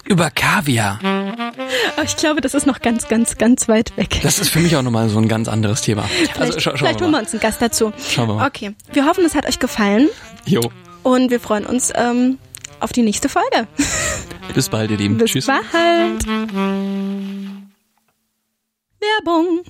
Über 0.06 0.30
Kaviar. 0.30 1.00
Aber 1.04 2.04
ich 2.06 2.16
glaube, 2.16 2.40
das 2.40 2.54
ist 2.54 2.66
noch 2.66 2.80
ganz, 2.80 3.08
ganz, 3.10 3.38
ganz 3.38 3.68
weit 3.68 3.98
weg. 3.98 4.20
Das 4.24 4.40
ist 4.40 4.50
für 4.50 4.60
mich 4.60 4.76
auch 4.78 4.82
nochmal 4.84 5.10
so 5.10 5.18
ein 5.18 5.28
ganz 5.28 5.48
anderes 5.50 5.82
Thema. 5.82 6.04
Vielleicht, 6.04 6.40
Also 6.40 6.54
scha 6.54 6.60
schauen 6.62 6.78
vielleicht 6.78 7.00
wir 7.02 7.06
holen 7.08 7.12
wir 7.14 7.18
mal. 7.18 7.24
uns 7.24 7.32
einen 7.34 7.42
Gast 7.42 7.62
dazu. 7.62 7.92
Schauen 8.10 8.30
wir 8.30 8.36
mal. 8.36 8.48
Okay, 8.48 8.72
wir 8.94 9.06
hoffen, 9.06 9.26
es 9.26 9.36
hat 9.36 9.46
euch 9.48 9.60
gefallen 9.60 10.08
Jo, 10.46 10.62
und 11.08 11.32
wir 11.32 11.40
freuen 11.40 11.66
uns 11.66 11.94
ähm, 11.96 12.38
auf 12.82 12.92
die 12.92 13.02
nächste 13.02 13.30
Folge. 13.30 13.68
bis 14.54 14.68
bald, 14.68 14.92
ihr 14.92 14.98
Lieben. 14.98 15.18
Bis 15.18 15.32
Tschüss. 15.32 15.46
bald. 15.48 15.64
Werbung. 19.00 19.64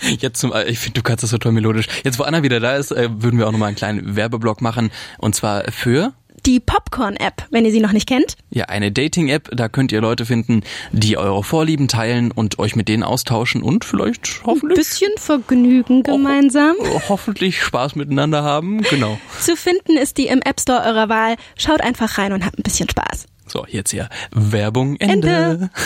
Jetzt 0.18 0.38
zum, 0.38 0.52
äh, 0.52 0.64
ich 0.64 0.78
finde, 0.78 1.00
du 1.00 1.02
kannst 1.02 1.22
das 1.22 1.30
so 1.30 1.38
toll 1.38 1.52
melodisch. 1.52 1.86
Jetzt, 2.04 2.18
wo 2.18 2.24
Anna 2.24 2.42
wieder 2.42 2.60
da 2.60 2.76
ist, 2.76 2.90
äh, 2.92 3.08
würden 3.10 3.38
wir 3.38 3.48
auch 3.48 3.52
nochmal 3.52 3.68
einen 3.68 3.76
kleinen 3.76 4.14
Werbeblock 4.14 4.60
machen. 4.60 4.90
Und 5.16 5.34
zwar 5.34 5.64
für 5.72 6.12
Die 6.46 6.60
Popcorn-App, 6.60 7.46
wenn 7.50 7.64
ihr 7.64 7.72
sie 7.72 7.80
noch 7.80 7.90
nicht 7.90 8.06
kennt. 8.08 8.36
ja 8.50 8.66
eine 8.66 8.92
Dating-App. 8.92 9.50
Da 9.52 9.68
könnt 9.68 9.90
ihr 9.90 10.00
Leute 10.00 10.24
finden, 10.24 10.62
die 10.92 11.18
eure 11.18 11.42
Vorlieben 11.42 11.88
teilen 11.88 12.30
und 12.30 12.60
euch 12.60 12.76
mit 12.76 12.88
denen 12.88 13.02
austauschen 13.02 13.62
und 13.62 13.84
vielleicht 13.84 14.42
hoffentlich 14.44 14.78
Bisschen 14.78 15.10
Vergnügen 15.16 16.04
gemeinsam. 16.04 16.76
hoffentlich 17.08 17.60
Spaß 17.60 17.96
miteinander 17.96 18.44
haben. 18.44 18.82
Genau. 18.82 19.18
Zu 19.40 19.56
finden 19.56 19.96
ist 19.96 20.18
die 20.18 20.28
im 20.28 20.40
App 20.40 20.60
Store 20.60 20.82
eurer 20.82 21.08
Wahl. 21.08 21.34
Schaut 21.58 21.80
einfach 21.80 22.16
rein 22.18 22.32
und 22.32 22.44
habt 22.44 22.58
ein 22.58 22.62
bisschen 22.62 22.88
Spaß. 22.88 23.26
So, 23.48 23.66
jetzt 23.68 23.90
hier 23.90 24.08
Werbung 24.30 24.96
Ende. 24.96 25.28
Ende. 25.28 25.70